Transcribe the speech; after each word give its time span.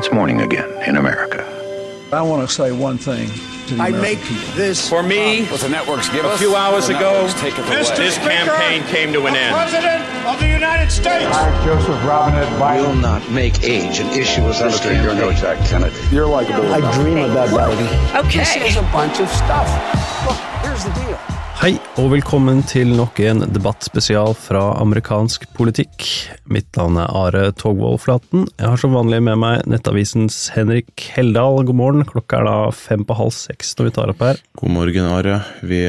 it's 0.00 0.10
morning 0.12 0.40
again 0.40 0.70
in 0.88 0.96
America. 0.96 1.44
I 2.10 2.22
want 2.22 2.48
to 2.48 2.54
say 2.54 2.72
one 2.72 2.96
thing 2.96 3.28
to 3.68 3.74
the 3.74 3.82
I 3.82 3.88
American 3.88 4.00
make 4.00 4.18
people. 4.22 4.48
this 4.54 4.88
For 4.88 5.02
me, 5.02 5.44
What 5.44 5.60
the 5.60 5.68
networks 5.68 6.08
give 6.08 6.24
a 6.24 6.28
us, 6.30 6.40
few 6.40 6.56
hours 6.56 6.88
ago, 6.88 7.12
networks 7.12 7.38
take 7.38 7.58
it 7.58 7.66
this 7.98 8.16
campaign 8.16 8.82
came 8.84 9.12
to 9.12 9.26
an 9.26 9.36
end. 9.36 9.54
President 9.54 10.02
of 10.24 10.40
the 10.40 10.48
United 10.48 10.90
States. 10.90 11.36
Joseph 11.66 12.02
Robinette 12.02 12.48
will 12.80 12.94
not 12.94 13.30
make 13.30 13.62
age 13.62 13.98
an 14.00 14.08
issue 14.18 14.42
with 14.46 14.58
this 14.58 14.80
Senator, 14.80 15.02
you're 15.02 15.14
no. 15.14 15.32
Jack 15.34 15.58
Kennedy. 15.68 15.94
You're 16.10 16.26
likable. 16.26 16.72
I 16.72 16.80
dream 16.94 17.18
about 17.18 17.50
Biden. 17.50 18.32
This 18.32 18.56
is 18.56 18.76
a 18.76 18.82
bunch 18.96 19.20
of 19.20 19.28
stuff. 19.28 19.68
Look, 20.24 20.38
here's 20.64 20.82
the 20.82 20.92
deal. 20.94 21.39
Hei, 21.60 21.74
og 22.00 22.06
velkommen 22.14 22.62
til 22.64 22.94
nok 22.96 23.18
en 23.20 23.42
debattspesial 23.52 24.32
fra 24.32 24.62
amerikansk 24.80 25.42
politikk. 25.52 26.06
Mitt 26.48 26.70
navn 26.78 26.96
er 26.96 27.10
Are 27.12 27.42
Togvold 27.52 28.00
Flaten. 28.00 28.46
Jeg 28.54 28.64
har 28.64 28.80
som 28.80 28.96
vanlig 28.96 29.18
med 29.26 29.36
meg 29.42 29.66
Nettavisens 29.68 30.38
Henrik 30.54 31.04
Heldal. 31.12 31.60
God 31.68 31.76
morgen. 31.76 32.06
Klokka 32.08 32.40
er 32.40 32.48
da 32.48 32.56
fem 32.72 33.04
på 33.04 33.18
halv 33.18 33.36
seks 33.36 33.74
når 33.76 33.90
vi 33.90 33.94
tar 33.98 34.14
opp 34.14 34.24
her. 34.24 34.40
God 34.56 34.72
morgen, 34.78 35.10
Are. 35.12 35.36
Vi, 35.60 35.84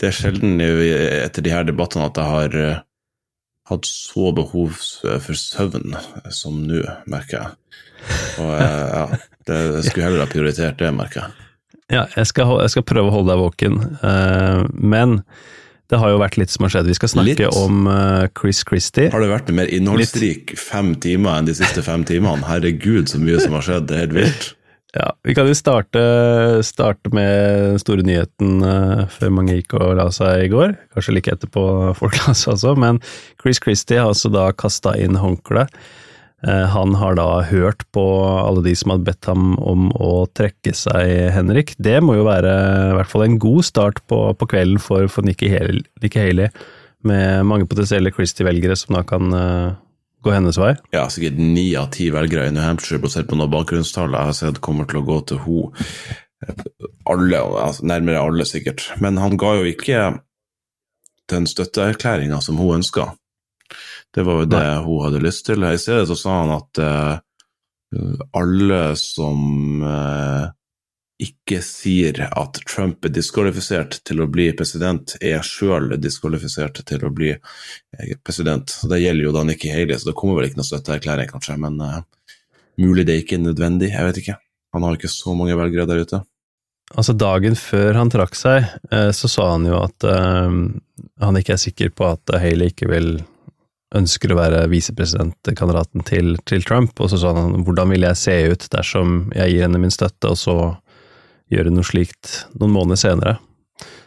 det 0.00 0.08
er 0.08 0.16
sjelden 0.16 0.64
etter 0.64 1.44
de 1.44 1.52
her 1.52 1.68
debattene 1.68 2.08
at 2.08 2.16
jeg 2.16 2.32
har 2.32 2.60
eh, 2.64 2.82
hatt 3.68 3.92
så 3.92 4.32
behov 4.40 4.80
for 4.80 5.36
søvn 5.36 5.92
som 6.32 6.62
nå, 6.64 6.86
merker 7.04 7.42
jeg. 7.42 7.82
Og 8.40 8.54
eh, 8.62 8.84
ja, 8.96 9.24
det, 9.44 9.64
skulle 9.90 10.08
heller 10.08 10.24
ha 10.24 10.32
prioritert 10.32 10.80
det, 10.80 10.96
merker 11.04 11.26
jeg. 11.26 11.45
Ja, 11.92 12.06
jeg 12.16 12.26
skal, 12.32 12.56
jeg 12.64 12.72
skal 12.74 12.86
prøve 12.86 13.12
å 13.12 13.14
holde 13.14 13.30
deg 13.30 13.42
våken, 13.44 13.76
uh, 14.02 14.64
men 14.74 15.20
det 15.86 16.00
har 16.02 16.10
jo 16.10 16.18
vært 16.18 16.34
litt 16.40 16.50
som 16.50 16.66
har 16.66 16.72
skjedd. 16.74 16.88
Vi 16.90 16.96
skal 16.98 17.12
snakke 17.12 17.46
Litt? 17.46 17.58
om 17.60 17.86
uh, 17.86 18.26
Chris 18.34 18.64
Christie. 18.66 19.06
Har 19.12 19.22
det 19.22 19.30
vært 19.30 19.52
mer 19.54 19.70
innholdsrik 19.70 20.56
fem 20.58 20.96
timer 21.02 21.38
enn 21.38 21.46
de 21.46 21.54
siste 21.54 21.84
fem 21.86 22.02
timene? 22.06 22.42
Herregud, 22.48 23.06
så 23.12 23.20
mye 23.22 23.38
som 23.38 23.54
har 23.54 23.66
skjedd. 23.68 23.86
Det 23.90 23.98
er 23.98 24.06
helt 24.06 24.16
vilt. 24.20 24.52
Ja, 24.96 25.10
Vi 25.28 25.34
kan 25.36 25.44
jo 25.44 25.52
starte, 25.52 26.00
starte 26.64 27.10
med 27.12 27.74
den 27.74 27.80
store 27.82 28.04
nyheten 28.06 28.62
uh, 28.64 29.02
før 29.12 29.34
mange 29.34 29.58
gikk 29.58 29.74
og 29.76 29.90
la 29.98 30.06
seg 30.14 30.46
i 30.46 30.48
går. 30.48 30.72
Kanskje 30.96 31.12
like 31.12 31.34
etterpå 31.34 31.64
folk 31.98 32.16
la 32.22 32.32
seg 32.32 32.54
også, 32.54 32.72
men 32.80 33.02
Chris 33.42 33.60
Christie 33.60 34.00
har 34.00 34.14
altså 34.14 34.30
da 34.32 34.46
kasta 34.56 34.94
inn 34.96 35.18
håndkleet. 35.20 35.74
Eh, 36.44 36.66
Han 36.68 36.94
har 36.94 37.16
da 37.16 37.42
hørt 37.48 37.86
på 37.96 38.04
alle 38.44 38.62
de 38.66 38.74
som 38.76 38.92
hadde 38.92 39.08
bedt 39.08 39.28
ham 39.30 39.54
om 39.58 39.88
å 39.94 40.26
trekke 40.36 40.74
seg, 40.76 41.32
Henrik. 41.32 41.74
Det 41.78 41.96
må 42.04 42.18
jo 42.18 42.26
være 42.28 42.52
i 42.90 42.98
hvert 42.98 43.12
fall 43.12 43.24
en 43.26 43.38
god 43.40 43.64
start 43.64 44.02
på, 44.10 44.20
på 44.36 44.50
kvelden 44.52 44.82
for, 44.82 45.08
for 45.12 45.26
Nikki 45.26 45.48
Haley, 45.52 45.86
Nikki 46.04 46.20
Haley, 46.20 46.52
med 47.06 47.46
mange 47.48 47.68
potensielle 47.70 48.12
Christie-velgere 48.12 48.76
som 48.76 48.98
da 48.98 49.02
kan 49.06 49.32
uh, 49.32 49.74
gå 50.26 50.34
hennes 50.34 50.58
vei. 50.60 50.74
Ja, 50.94 51.06
sikkert 51.12 51.40
ni 51.40 51.70
av 51.78 51.90
ti 51.94 52.10
velgere 52.12 52.48
i 52.48 52.54
New 52.54 52.64
Hampshire, 52.64 53.00
basert 53.02 53.30
på 53.30 53.38
noen 53.38 53.52
bakgrunnstall 53.52 54.12
jeg 54.12 54.30
har 54.32 54.36
sett, 54.36 54.62
kommer 54.64 54.88
til 54.90 55.00
å 55.00 55.06
gå 55.06 55.20
til 55.30 55.42
ho. 55.46 55.60
Alle, 57.08 57.40
altså 57.40 57.86
nærmere 57.88 58.20
alle 58.20 58.44
sikkert. 58.48 58.90
Men 59.00 59.20
han 59.22 59.38
ga 59.40 59.54
jo 59.60 59.68
ikke 59.70 60.02
den 61.32 61.46
støtteerklæringa 61.48 62.42
som 62.44 62.58
hun 62.60 62.80
ønska. 62.80 63.14
Det 64.14 64.24
var 64.24 64.42
jo 64.42 64.48
det 64.48 64.66
hun 64.86 65.02
hadde 65.04 65.24
lyst 65.24 65.46
til. 65.48 65.64
I 65.64 65.78
stedet 65.80 66.06
så 66.08 66.16
sa 66.16 66.36
han 66.40 66.52
at 66.54 66.80
uh, 66.80 67.18
alle 68.36 68.80
som 68.96 69.82
uh, 69.84 70.46
ikke 71.20 71.60
sier 71.64 72.22
at 72.26 72.60
Trump 72.68 73.04
er 73.04 73.12
diskvalifisert 73.12 73.98
til 74.08 74.22
å 74.24 74.28
bli 74.28 74.50
president, 74.56 75.16
er 75.20 75.44
sjøl 75.44 75.94
diskvalifisert 76.00 76.82
til 76.88 77.04
å 77.04 77.12
bli 77.12 77.34
eh, 77.34 78.16
president. 78.24 78.72
Så 78.72 78.88
Det 78.92 79.02
gjelder 79.02 79.28
jo 79.28 79.34
da 79.36 79.44
Nikki 79.48 79.72
Haley, 79.72 79.96
så 80.00 80.10
det 80.10 80.16
kommer 80.16 80.40
vel 80.40 80.50
ikke 80.50 80.60
noe 80.62 80.70
støtteerklæring, 80.70 81.30
kanskje. 81.32 81.58
Men 81.60 81.78
uh, 81.84 82.00
mulig 82.80 83.06
det 83.08 83.20
ikke 83.22 83.36
er 83.38 83.46
nødvendig, 83.50 83.92
jeg 83.92 84.08
vet 84.10 84.24
ikke. 84.24 84.40
Han 84.76 84.84
har 84.84 84.96
ikke 84.96 85.12
så 85.12 85.36
mange 85.36 85.56
velgere 85.56 85.88
der 85.88 86.04
ute. 86.04 86.24
Altså 86.96 87.16
Dagen 87.18 87.56
før 87.58 87.96
han 87.98 88.10
trakk 88.12 88.36
seg, 88.38 88.68
så 88.92 89.26
sa 89.26 89.46
han 89.56 89.64
jo 89.66 89.80
at 89.80 90.04
han 90.06 91.38
ikke 91.40 91.56
er 91.56 91.58
sikker 91.58 91.90
på 91.96 92.04
at 92.12 92.30
Haley 92.38 92.70
ikke 92.70 92.86
vil 92.92 93.08
ønsker 93.94 94.32
å 94.34 94.38
være 94.40 94.64
visepresidentkandidaten 94.72 96.02
til, 96.08 96.34
til 96.48 96.64
Trump, 96.66 96.98
og 97.00 97.10
så 97.12 97.20
sa 97.22 97.32
han 97.36 97.62
hvordan 97.66 97.92
vil 97.94 98.06
jeg 98.08 98.18
se 98.18 98.36
ut 98.50 98.66
dersom 98.72 99.28
jeg 99.36 99.52
gir 99.54 99.66
henne 99.66 99.78
min 99.82 99.94
støtte, 99.94 100.32
og 100.32 100.40
så 100.40 100.56
gjøre 101.54 101.70
noe 101.70 101.86
slikt 101.86 102.40
noen 102.58 102.74
måneder 102.74 102.98
senere. 102.98 103.36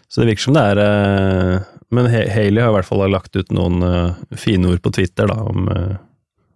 Så 0.10 0.20
det 0.24 0.32
virker 0.34 0.48
som 0.50 0.56
det 0.58 0.64
er 0.74 0.80
eh, 0.84 1.68
Men 1.94 2.08
Ha- 2.12 2.28
Haley 2.34 2.62
har 2.62 2.72
i 2.74 2.76
hvert 2.80 2.88
fall 2.90 3.04
lagt 3.14 3.36
ut 3.38 3.52
noen 3.56 3.84
eh, 3.86 4.20
fine 4.38 4.68
ord 4.74 4.82
på 4.84 4.92
Twitter 4.98 5.30
da, 5.30 5.38
om, 5.48 5.70
eh, 5.72 5.96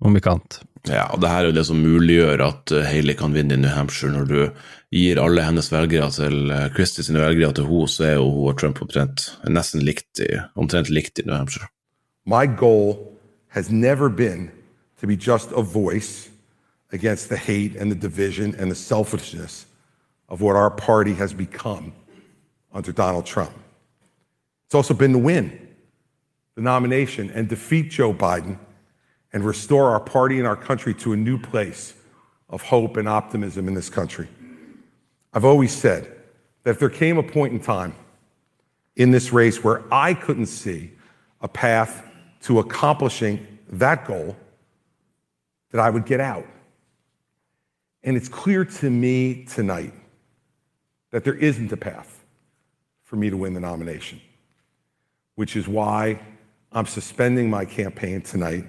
om 0.03 0.17
ikke 0.19 0.33
annet. 0.33 0.59
Ja, 0.89 1.05
og 1.15 1.21
det 1.23 1.29
her 1.31 1.45
er 1.45 1.47
jo 1.51 1.55
det 1.55 1.63
som 1.69 1.79
muliggjør 1.79 2.41
at 2.43 2.73
Haley 2.89 3.15
kan 3.15 3.31
vinne 3.31 3.55
i 3.55 3.61
New 3.61 3.71
Hampshire. 3.71 4.11
Når 4.11 4.25
du 4.27 4.39
gir 4.93 5.21
alle 5.21 5.45
hennes 5.47 5.69
velgere 5.71 6.09
til 6.11 6.51
Christie 6.75 7.05
sine 7.07 7.21
velgere 7.23 7.55
til 7.55 7.69
henne, 7.69 7.87
så 7.93 8.03
er 8.09 8.17
jo 8.17 8.25
hun 8.33 8.49
og 8.51 8.57
Trump 8.59 8.81
omtrent 8.83 9.29
nesten 9.47 9.85
likt 9.87 10.19
i, 10.25 10.27
omtrent 10.59 10.91
likt 10.91 11.21
i 11.23 11.27
New 11.29 11.37
Hampshire. 11.37 11.69
My 12.27 12.43
goal 12.59 12.97
has 13.53 13.69
never 13.69 14.09
been 14.09 14.51
to 14.97 15.05
be 15.05 15.15
just 15.15 15.51
a 15.51 15.61
voice 15.61 16.27
against 16.91 17.29
the 17.29 17.37
hate 17.37 17.75
and 17.75 17.91
the 17.91 17.95
division 17.95 18.55
and 18.55 18.69
the 18.69 18.75
selfishness 18.75 19.67
of 20.27 20.41
what 20.41 20.55
our 20.55 20.71
party 20.71 21.13
has 21.13 21.33
become 21.33 21.93
under 22.73 22.91
Donald 22.91 23.27
Trump. 23.27 23.53
It's 24.65 24.73
also 24.73 24.95
been 24.95 25.11
to 25.13 25.19
win 25.19 25.67
the 26.55 26.63
nomination 26.63 27.29
and 27.29 27.47
defeat 27.47 27.91
Joe 27.91 28.11
Biden 28.11 28.57
and 29.31 29.45
restore 29.45 29.91
our 29.91 29.99
party 29.99 30.39
and 30.39 30.47
our 30.47 30.55
country 30.55 30.95
to 30.95 31.13
a 31.13 31.17
new 31.17 31.37
place 31.37 31.93
of 32.49 32.63
hope 32.63 32.97
and 32.97 33.07
optimism 33.07 33.67
in 33.67 33.75
this 33.75 33.89
country. 33.89 34.27
I've 35.31 35.45
always 35.45 35.75
said 35.75 36.11
that 36.63 36.71
if 36.71 36.79
there 36.79 36.89
came 36.89 37.19
a 37.19 37.23
point 37.23 37.53
in 37.53 37.59
time 37.59 37.93
in 38.95 39.11
this 39.11 39.31
race 39.31 39.63
where 39.63 39.83
I 39.91 40.15
couldn't 40.15 40.47
see 40.47 40.93
a 41.39 41.47
path 41.47 42.03
to 42.43 42.59
accomplishing 42.59 43.45
that 43.71 44.05
goal, 44.05 44.35
that 45.71 45.81
I 45.81 45.89
would 45.89 46.05
get 46.05 46.19
out. 46.19 46.45
And 48.03 48.17
it's 48.17 48.29
clear 48.29 48.65
to 48.65 48.89
me 48.89 49.45
tonight 49.45 49.93
that 51.11 51.23
there 51.23 51.35
isn't 51.35 51.71
a 51.71 51.77
path 51.77 52.23
for 53.03 53.15
me 53.15 53.29
to 53.29 53.37
win 53.37 53.53
the 53.53 53.59
nomination, 53.59 54.19
which 55.35 55.55
is 55.55 55.67
why 55.67 56.19
I'm 56.71 56.85
suspending 56.85 57.49
my 57.49 57.65
campaign 57.65 58.21
tonight 58.21 58.65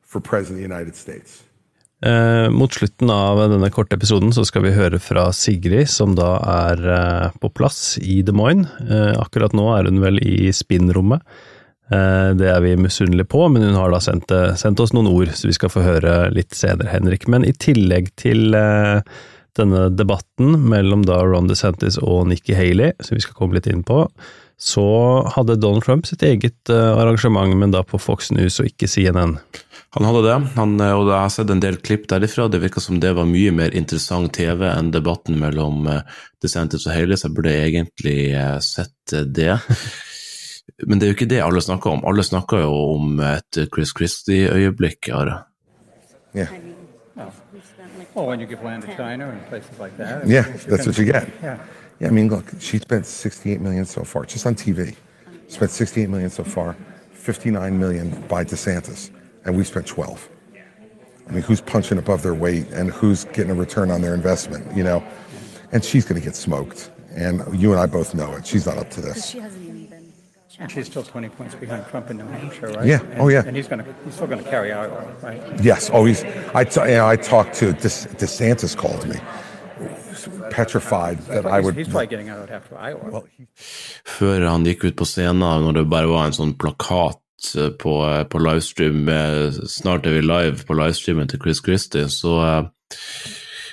for 0.00 0.20
President 0.20 0.56
of 0.56 0.68
the 0.68 0.74
United 0.74 0.96
States. 0.96 1.44
Eh, 2.02 2.48
mot 2.50 2.72
slutten 2.74 3.10
av 3.14 3.38
denne 3.52 3.68
korte 3.70 3.94
episoden 3.94 4.32
så 4.34 4.42
skal 4.48 4.64
vi 4.64 4.74
høre 4.74 4.98
fra 4.98 5.28
Sigrid, 5.30 5.86
som 5.86 6.16
da 6.18 6.32
er 6.42 6.82
eh, 6.96 7.36
på 7.38 7.52
plass 7.54 7.94
i 8.02 8.22
Des 8.26 8.34
Moines. 8.34 8.66
Eh, 8.82 9.12
akkurat 9.22 9.54
nå 9.54 9.68
er 9.76 9.86
hun 9.86 10.02
vel 10.02 10.18
i 10.18 10.50
spinnrommet. 10.50 11.22
Eh, 11.90 12.30
det 12.38 12.48
er 12.48 12.60
vi 12.62 12.76
misunnelige 12.78 13.28
på, 13.28 13.48
men 13.52 13.64
hun 13.66 13.76
har 13.76 13.90
da 13.92 14.00
sendt, 14.00 14.30
eh, 14.30 14.54
sendt 14.56 14.80
oss 14.80 14.94
noen 14.94 15.10
ord, 15.10 15.32
så 15.34 15.48
vi 15.48 15.56
skal 15.56 15.72
få 15.72 15.82
høre 15.84 16.30
litt 16.32 16.54
senere, 16.54 16.92
Henrik. 16.92 17.26
Men 17.28 17.44
i 17.44 17.52
tillegg 17.52 18.12
til 18.16 18.54
eh, 18.54 19.02
denne 19.58 19.88
debatten 19.92 20.56
mellom 20.70 21.04
da 21.08 21.20
Ron 21.26 21.50
DeSantis 21.50 21.98
og 21.98 22.28
Nikki 22.30 22.54
Haley, 22.56 22.94
som 23.02 23.18
vi 23.18 23.24
skal 23.24 23.36
komme 23.36 23.58
litt 23.58 23.68
inn 23.68 23.82
på, 23.84 24.06
så 24.62 24.86
hadde 25.34 25.58
Donald 25.58 25.82
Trump 25.82 26.06
sitt 26.06 26.22
eget 26.22 26.70
arrangement, 26.70 27.50
men 27.58 27.72
da 27.74 27.80
på 27.82 27.98
Fox 27.98 28.30
News 28.30 28.60
og 28.62 28.68
ikke 28.68 28.86
CNN. 28.86 29.34
Han 29.96 30.06
hadde 30.06 30.20
det, 30.22 30.36
han, 30.54 30.76
og 30.78 31.10
jeg 31.10 31.18
har 31.18 31.32
sett 31.34 31.50
en 31.50 31.60
del 31.60 31.80
klipp 31.82 32.06
derifra. 32.08 32.46
Det 32.48 32.60
virka 32.62 32.80
som 32.80 33.00
det 33.02 33.10
var 33.16 33.26
mye 33.26 33.50
mer 33.50 33.74
interessant 33.74 34.30
TV 34.32 34.62
enn 34.70 34.92
debatten 34.94 35.40
mellom 35.40 35.90
DeSantis 36.40 36.86
og 36.86 36.94
Haley, 36.94 37.18
så 37.18 37.26
jeg 37.26 37.36
burde 37.40 37.56
egentlig 37.58 38.16
sett 38.62 39.18
det. 39.34 39.58
Men 40.86 40.98
det 40.98 41.06
er 41.06 41.10
jo 41.10 41.16
ikke 41.16 41.30
det 41.30 41.42
alle 41.42 41.60
snakker 41.60 41.90
om. 41.90 42.04
Alle 42.06 42.22
snakker 42.22 42.58
jo 42.58 42.72
om 42.94 43.20
et 43.20 43.68
Chris 43.74 43.92
Christie-øyeblikk. 43.96 45.08
Are. 45.12 45.44
Yeah. 46.34 46.48
Well, 48.14 48.26
when 48.26 48.40
you 48.40 48.46
give 48.46 48.62
land 48.62 48.82
to 48.82 48.88
China 48.96 49.28
and 49.28 49.40
places 49.48 49.78
like 49.78 49.96
that. 49.96 50.26
Yeah, 50.26 50.46
you're 50.46 50.76
that's 50.76 50.86
what 50.86 50.98
you 50.98 51.04
get. 51.04 51.28
Yeah. 51.42 51.58
Yeah, 52.00 52.08
I 52.08 52.10
mean, 52.10 52.28
look, 52.28 52.44
she 52.60 52.78
spent 52.78 53.06
68 53.06 53.60
million 53.60 53.84
so 53.84 54.04
far, 54.04 54.24
just 54.24 54.46
on 54.46 54.54
TV. 54.54 54.94
Spent 55.48 55.70
68 55.70 56.08
million 56.08 56.30
so 56.30 56.44
far, 56.44 56.76
59 57.12 57.78
million 57.78 58.10
by 58.28 58.44
DeSantis, 58.44 59.10
and 59.44 59.56
we 59.56 59.64
spent 59.64 59.86
12. 59.86 60.28
I 61.28 61.32
mean, 61.32 61.42
who's 61.42 61.60
punching 61.60 61.98
above 61.98 62.22
their 62.22 62.34
weight 62.34 62.66
and 62.72 62.90
who's 62.90 63.24
getting 63.26 63.50
a 63.50 63.54
return 63.54 63.90
on 63.90 64.00
their 64.02 64.14
investment, 64.14 64.76
you 64.76 64.82
know? 64.82 65.02
And 65.70 65.84
she's 65.84 66.04
going 66.04 66.20
to 66.20 66.24
get 66.24 66.34
smoked. 66.34 66.90
And 67.14 67.42
you 67.58 67.70
and 67.72 67.80
I 67.80 67.86
both 67.86 68.14
know 68.14 68.32
it. 68.32 68.46
She's 68.46 68.66
not 68.66 68.76
up 68.76 68.90
to 68.90 69.00
this. 69.00 69.30
She 69.30 69.38
hasn't 69.38 69.62
even 69.62 69.86
been. 69.86 70.11
And 70.60 70.70
she's 70.70 70.86
still 70.86 71.02
20 71.02 71.28
points 71.30 71.54
behind 71.54 71.86
Trump 71.90 72.10
in 72.10 72.18
New 72.18 72.26
Hampshire, 72.26 72.68
right? 72.68 72.86
Yeah. 72.86 73.00
And, 73.00 73.20
Oh, 73.20 73.28
yeah. 73.28 73.42
And 73.46 73.56
he's 73.56 73.68
going 73.68 73.82
to 73.84 73.94
he's 74.04 74.14
still 74.14 74.26
going 74.26 74.42
to 74.44 74.50
carry 74.50 74.70
Iowa, 74.72 75.14
right? 75.22 75.40
Yes, 75.64 75.88
always. 75.90 76.22
I, 76.54 76.64
t- 76.64 76.80
you 76.80 76.96
know, 76.98 77.06
I 77.08 77.16
talked 77.16 77.54
to 77.60 77.72
De- 77.72 77.88
DeSantis 78.20 78.76
called 78.76 79.06
me, 79.08 79.16
petrified 80.50 81.18
that 81.28 81.46
I 81.46 81.56
he's, 81.56 81.64
would. 81.64 81.76
he's 81.76 81.88
probably 81.88 82.06
getting 82.06 82.28
out 82.28 82.50
after 82.50 82.76
Iowa. 82.78 83.10
Well, 83.10 83.26
he- 83.36 83.46
Før 84.04 84.46
han 84.48 84.64
gikk 84.66 84.84
ut 84.84 84.96
på 84.96 85.04
scenen, 85.08 85.40
når 85.64 85.72
det 85.80 85.86
bare 85.90 86.06
var 86.10 86.26
en 86.28 86.36
sånn 86.36 86.54
plakat 86.60 87.18
eh, 87.56 87.70
på, 87.82 87.94
eh, 88.06 88.24
på 88.30 88.38
livestream 88.42 89.02
med 89.08 89.56
Snart 89.70 90.06
er 90.06 90.18
vi 90.18 90.22
live 90.26 90.66
på 90.68 90.76
livestreamen 90.78 91.28
til 91.32 91.40
Chris 91.42 91.62
Christie, 91.64 92.08
så 92.12 92.36
uh, 92.38 92.98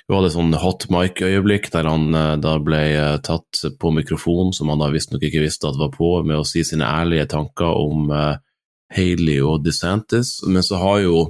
var 0.10 0.26
det 0.26 0.32
sånn 0.34 0.56
hot 0.58 0.88
mic-øyeblikk 0.90 1.70
der 1.74 1.88
han 1.90 2.10
uh, 2.16 2.34
da 2.42 2.56
ble 2.64 2.82
uh, 2.98 3.18
tatt 3.22 3.62
på 3.80 3.92
mikrofon, 3.94 4.54
som 4.58 4.72
han 4.74 4.82
da 4.82 4.90
visstnok 4.94 5.24
ikke 5.26 5.44
visste 5.44 5.70
at 5.70 5.78
var 5.78 5.92
på, 5.94 6.16
med 6.26 6.42
å 6.42 6.48
si 6.48 6.64
sine 6.66 6.88
ærlige 6.88 7.28
tanker 7.36 7.78
om 7.78 8.10
uh, 8.10 8.40
Haley 8.96 9.38
og 9.46 9.62
DeSantis. 9.66 10.40
Men 10.50 10.66
så 10.66 10.82
har 10.82 11.04
jo 11.06 11.28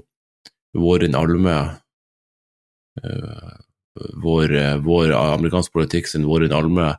Vårin 0.77 1.17
Alme 1.17 1.55
vår, 4.21 4.51
vår 4.83 5.13
amerikansk 5.15 5.71
politikk 5.73 6.09
sin 6.11 6.27
Vårin 6.27 6.53
Alme 6.53 6.91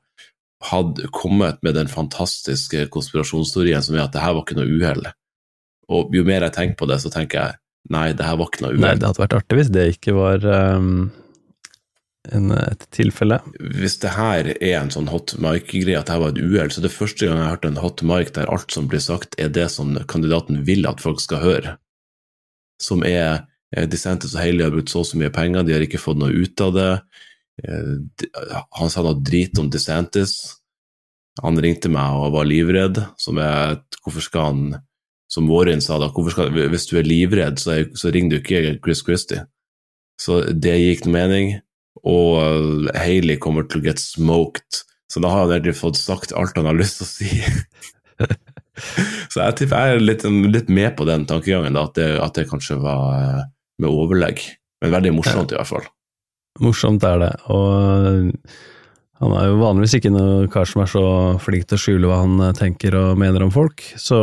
hadde 0.65 1.09
kommet 1.13 1.61
med 1.63 1.77
den 1.79 1.89
fantastiske 1.89 2.87
konspirasjonsteorien 2.93 3.85
som 3.85 3.97
er 3.97 4.05
at 4.05 4.17
det 4.17 4.25
her 4.25 4.35
var 4.37 4.45
ikke 4.45 4.59
noe 4.59 4.69
uhell. 4.69 5.07
Og 5.93 6.13
jo 6.17 6.25
mer 6.27 6.45
jeg 6.49 6.57
tenker 6.57 6.81
på 6.81 6.89
det, 6.91 6.99
så 7.05 7.13
tenker 7.13 7.41
jeg 7.41 7.59
nei, 7.95 8.11
det 8.17 8.27
her 8.27 8.41
var 8.41 8.51
ikke 8.51 8.65
noe 8.65 8.75
uhell. 8.75 8.85
Nei, 8.85 8.97
det 8.99 9.09
hadde 9.09 9.23
vært 9.23 9.39
artig 9.39 9.61
hvis 9.61 9.73
det 9.77 9.87
ikke 9.95 10.17
var 10.19 10.45
um, 10.51 11.09
en, 12.29 12.51
et 12.53 12.87
tilfelle. 12.93 13.41
Hvis 13.59 13.99
det 14.03 14.13
her 14.17 14.51
er 14.53 14.77
en 14.81 14.93
sånn 14.93 15.09
hot 15.11 15.37
mic-greie, 15.41 15.99
at 15.99 16.09
det 16.09 16.17
her 16.17 16.25
var 16.25 16.35
et 16.35 16.43
uhell, 16.43 16.73
så 16.73 16.85
det 16.85 16.91
er 16.91 16.99
første 16.99 17.27
gang 17.27 17.41
jeg 17.41 17.47
har 17.47 17.55
hørt 17.57 17.69
en 17.69 17.81
hot 17.81 18.05
mic 18.07 18.35
der 18.37 18.53
alt 18.53 18.75
som 18.75 18.91
blir 18.91 19.03
sagt, 19.05 19.39
er 19.41 19.53
det 19.53 19.71
som 19.73 19.97
kandidaten 20.11 20.63
vil 20.69 20.89
at 20.91 21.03
folk 21.03 21.23
skal 21.23 21.43
høre. 21.45 21.77
Som 22.81 23.05
er 23.07 23.47
eh, 23.75 23.89
DeSantis 23.89 24.37
og 24.37 24.45
Haley 24.45 24.67
har 24.67 24.75
brukt 24.75 24.93
så 24.93 25.03
og 25.03 25.11
så 25.11 25.21
mye 25.21 25.33
penger, 25.35 25.65
de 25.65 25.77
har 25.77 25.85
ikke 25.85 26.03
fått 26.03 26.21
noe 26.21 26.33
ut 26.33 26.65
av 26.65 26.77
det. 26.77 26.93
Han 28.79 28.93
sa 28.93 29.03
noe 29.05 29.21
drit 29.21 29.59
om 29.61 29.69
DeSantis. 29.73 30.37
Han 31.43 31.59
ringte 31.61 31.91
meg 31.93 32.17
og 32.19 32.35
var 32.35 32.49
livredd. 32.49 33.03
Som 33.21 33.41
jeg, 33.41 33.81
hvorfor 34.05 34.25
skal 34.25 34.49
han 34.51 34.63
Som 35.31 35.47
Warren 35.47 35.79
sa, 35.79 35.95
da, 36.03 36.09
skal, 36.11 36.49
hvis 36.51 36.89
du 36.91 36.97
er 36.99 37.07
livredd, 37.07 37.61
så, 37.63 37.71
er, 37.77 37.85
så 37.95 38.11
ringer 38.11 38.33
du 38.33 38.37
ikke 38.41 38.81
Chris 38.83 39.05
Christie. 39.07 39.45
Så 40.19 40.41
det 40.51 40.73
gikk 40.75 41.05
noe 41.07 41.15
mening. 41.15 41.53
Og 42.09 42.89
Haley 42.97 43.37
kommer 43.43 43.67
til 43.69 43.83
å 43.83 43.91
get 43.91 44.01
smoked. 44.03 44.85
Så 45.11 45.23
da 45.23 45.33
har 45.33 45.45
han 45.45 45.55
egentlig 45.57 45.79
fått 45.81 45.99
sagt 45.99 46.35
alt 46.39 46.57
han 46.57 46.69
har 46.71 46.79
lyst 46.79 47.01
til 47.01 47.07
å 47.07 47.11
si. 47.11 47.31
så 49.33 49.43
jeg 49.43 49.57
tipper 49.59 49.77
jeg 49.77 49.99
er 49.99 50.05
litt, 50.05 50.27
litt, 50.55 50.71
med 50.73 50.95
på 50.99 51.07
den 51.09 51.27
tankegangen, 51.29 51.77
da, 51.77 51.87
at, 51.89 51.97
det, 51.99 52.11
at 52.23 52.39
det 52.39 52.49
kanskje 52.51 52.79
var 52.83 53.47
med 53.81 53.91
overlegg. 53.91 54.45
Men 54.81 54.95
veldig 54.97 55.17
morsomt, 55.19 55.53
i 55.53 55.59
hvert 55.59 55.69
fall. 55.69 55.89
Morsomt 56.63 57.05
er 57.07 57.21
det, 57.23 57.33
og 57.53 58.31
han 59.21 59.35
er 59.37 59.51
jo 59.51 59.61
vanligvis 59.61 59.99
ikke 59.99 60.13
noe 60.15 60.49
kar 60.53 60.69
som 60.69 60.83
er 60.85 60.91
så 60.91 61.05
flink 61.45 61.67
til 61.69 61.77
å 61.77 61.83
skjule 61.83 62.11
hva 62.11 62.23
han 62.23 62.39
eh, 62.47 62.55
tenker 62.57 62.97
og 62.97 63.19
mener 63.21 63.45
om 63.45 63.53
folk, 63.55 63.85
så 64.01 64.21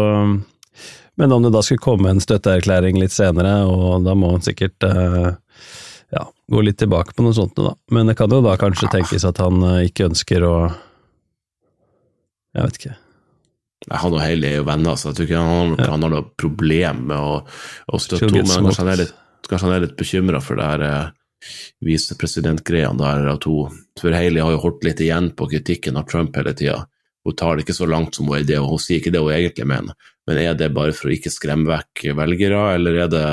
Men 1.18 1.32
om 1.34 1.42
det 1.42 1.50
da 1.50 1.64
skulle 1.66 1.82
komme 1.82 2.12
en 2.14 2.22
støtteerklæring 2.22 3.00
litt 3.02 3.14
senere, 3.14 3.64
og 3.66 4.04
da 4.06 4.14
må 4.14 4.36
han 4.36 4.44
sikkert 4.46 4.86
eh, 4.86 5.32
ja, 6.14 6.24
gå 6.52 6.62
litt 6.64 6.80
tilbake 6.80 7.16
på 7.16 7.26
noe 7.26 7.36
sånt, 7.36 7.58
da. 7.58 7.74
Men 7.92 8.08
det 8.08 8.16
kan 8.20 8.32
jo 8.32 8.40
da 8.46 8.56
kanskje 8.60 8.92
tenkes 8.94 9.26
at 9.28 9.42
han 9.44 9.60
eh, 9.68 9.88
ikke 9.90 10.08
ønsker 10.12 10.46
å 10.48 10.56
Jeg 12.58 12.64
vet 12.64 12.80
ikke. 12.80 12.96
Nei, 13.88 13.98
Han 14.02 14.16
og 14.16 14.22
Hailey 14.24 14.56
er 14.56 14.62
jo 14.62 14.68
venner, 14.68 14.96
så 14.98 15.12
jeg 15.12 15.18
tror 15.18 15.28
ikke 15.28 15.42
han, 15.46 15.76
ja. 15.78 15.90
han 15.92 16.06
har 16.06 16.14
noe 16.16 16.26
problem 16.40 17.04
med 17.12 17.20
å, 17.20 17.36
å 17.94 18.00
støtte 18.02 18.32
henne. 18.32 18.48
Men 18.48 18.70
kanskje 18.72 18.84
han 18.84 18.94
er 18.94 19.02
litt, 19.04 19.16
kanskje 19.48 19.80
litt 19.84 19.98
bekymra 20.00 20.42
for 20.44 20.60
det 20.60 20.70
her 20.72 20.86
visepresidentgreiene 21.86 22.98
der 22.98 23.28
at 23.36 23.46
hun 23.46 23.76
For 24.00 24.14
Hailey 24.14 24.42
har 24.42 24.56
jo 24.56 24.62
holdt 24.64 24.88
litt 24.88 25.02
igjen 25.04 25.32
på 25.38 25.48
kritikken 25.52 26.00
av 26.00 26.08
Trump 26.10 26.36
hele 26.38 26.54
tida. 26.58 26.80
Hun 27.26 27.36
tar 27.38 27.58
det 27.58 27.66
ikke 27.66 27.78
så 27.78 27.88
langt 27.90 28.16
som 28.16 28.30
hun 28.30 28.40
er 28.40 28.48
det, 28.48 28.58
og 28.62 28.72
hun 28.72 28.82
sier 28.82 29.02
ikke 29.02 29.14
det 29.14 29.22
hun 29.22 29.34
egentlig 29.36 29.68
mener. 29.70 29.98
Men 30.28 30.42
er 30.42 30.58
det 30.58 30.74
bare 30.76 30.96
for 30.96 31.10
å 31.10 31.16
ikke 31.16 31.34
skremme 31.34 31.70
vekk 31.70 32.18
velgere, 32.18 32.62
eller 32.78 33.00
er 33.04 33.12
det 33.12 33.26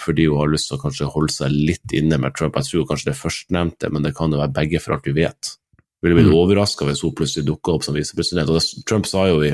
fordi 0.00 0.28
hun 0.28 0.40
har 0.40 0.52
lyst 0.52 0.70
til 0.70 0.78
å 0.78 0.82
kanskje 0.82 1.10
holde 1.14 1.34
seg 1.34 1.54
litt 1.54 1.96
inne 1.96 2.18
med 2.22 2.36
Trump? 2.38 2.56
Jeg 2.58 2.70
tror 2.70 2.86
kanskje 2.90 3.10
det 3.10 3.18
førstnevnte, 3.18 3.90
men 3.92 4.06
det 4.06 4.14
kan 4.18 4.32
jo 4.32 4.40
være 4.40 4.56
begge 4.56 4.82
for 4.82 4.96
alt 4.96 5.08
vi 5.08 5.16
vet. 5.20 5.54
Ville 6.02 6.18
blitt 6.18 6.32
mm. 6.32 6.38
overraska 6.38 6.86
hvis 6.88 7.04
hun 7.06 7.14
plutselig 7.14 7.46
dukka 7.46 7.76
opp 7.76 7.84
som 7.86 7.94
visepresident. 7.94 8.50
Og 8.50 8.58
det, 8.58 8.84
Trump 8.90 9.06
sa 9.06 9.28
jo 9.30 9.42
i, 9.46 9.52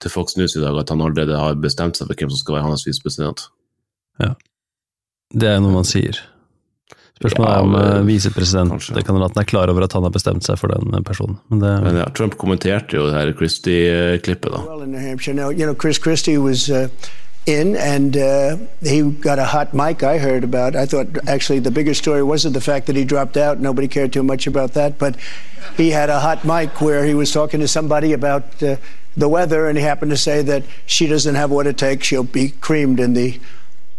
til 0.00 0.12
Fox 0.12 0.38
News 0.40 0.56
i 0.56 0.62
dag 0.62 0.78
at 0.80 0.92
han 0.92 1.02
allerede 1.04 1.36
har 1.36 1.58
bestemt 1.60 1.98
seg 1.98 2.08
for 2.08 2.16
hvem 2.16 2.32
som 2.32 2.40
skal 2.40 2.56
være 2.58 2.70
hans 2.70 2.86
visepresident. 2.88 3.48
Ja. 4.22 4.32
Det 5.34 5.50
er 5.50 5.60
noe 5.60 5.74
man 5.74 5.88
sier. 5.88 6.22
Spørsmålet 7.14 7.50
er 7.52 7.62
om 7.62 8.08
visepresident 8.08 8.88
Det 8.90 9.04
kan 9.06 9.14
hende 9.14 9.28
at 9.28 9.36
han 9.36 9.44
er 9.44 9.46
klar 9.46 9.70
over 9.70 9.84
at 9.86 9.92
han 9.94 10.02
har 10.02 10.12
bestemt 10.14 10.46
seg 10.46 10.58
for 10.58 10.72
den 10.74 10.96
eh, 10.96 11.02
personen. 11.06 11.36
Men, 11.52 11.60
det, 11.62 11.74
men 11.84 11.98
ja, 12.00 12.08
Trump 12.16 12.34
kommenterte 12.40 12.98
jo 12.98 13.04
det 13.06 13.14
her 13.14 13.30
Christie-klippet, 13.38 14.50
da. 14.50 14.64
Well, 14.66 14.82
in 17.46 17.76
uh, 17.76 17.78
and 17.78 18.16
uh, 18.16 18.56
he 18.82 19.02
got 19.02 19.38
a 19.38 19.44
hot 19.44 19.74
mic 19.74 20.02
I 20.02 20.18
heard 20.18 20.44
about. 20.44 20.76
I 20.76 20.86
thought 20.86 21.06
actually 21.28 21.58
the 21.58 21.70
bigger 21.70 21.94
story 21.94 22.22
wasn't 22.22 22.54
the 22.54 22.60
fact 22.60 22.86
that 22.86 22.96
he 22.96 23.04
dropped 23.04 23.36
out. 23.36 23.60
Nobody 23.60 23.88
cared 23.88 24.12
too 24.12 24.22
much 24.22 24.46
about 24.46 24.74
that, 24.74 24.98
but 24.98 25.16
he 25.76 25.90
had 25.90 26.10
a 26.10 26.20
hot 26.20 26.44
mic 26.44 26.80
where 26.80 27.04
he 27.04 27.14
was 27.14 27.32
talking 27.32 27.60
to 27.60 27.68
somebody 27.68 28.12
about 28.12 28.62
uh, 28.62 28.76
the 29.16 29.28
weather, 29.28 29.68
and 29.68 29.78
he 29.78 29.84
happened 29.84 30.10
to 30.10 30.16
say 30.16 30.42
that 30.42 30.64
she 30.86 31.06
doesn't 31.06 31.34
have 31.34 31.50
what 31.50 31.66
it 31.66 31.78
takes. 31.78 32.06
She'll 32.06 32.24
be 32.24 32.48
creamed 32.48 32.98
in 33.00 33.14
the 33.14 33.40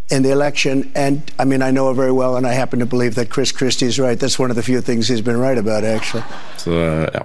in 0.10 0.24
the 0.24 0.32
election. 0.32 0.92
And 0.96 1.32
I 1.40 1.46
mean, 1.46 1.62
I 1.62 1.72
know 1.72 1.88
her 1.88 1.94
very 1.94 2.12
well, 2.12 2.36
and 2.38 2.46
I 2.46 2.54
happen 2.54 2.80
to 2.80 2.86
believe 2.86 3.16
that 3.16 3.30
Chris 3.30 3.52
Christie 3.52 3.86
is 3.86 4.00
right. 4.00 4.20
That's 4.20 4.38
one 4.38 4.50
of 4.50 4.56
the 4.56 4.64
few 4.64 4.82
things 4.82 5.08
he's 5.08 5.22
been 5.22 5.38
right 5.38 5.58
about, 5.58 5.84
actually. 5.84 6.24
Så, 6.58 6.72
ja. 7.14 7.22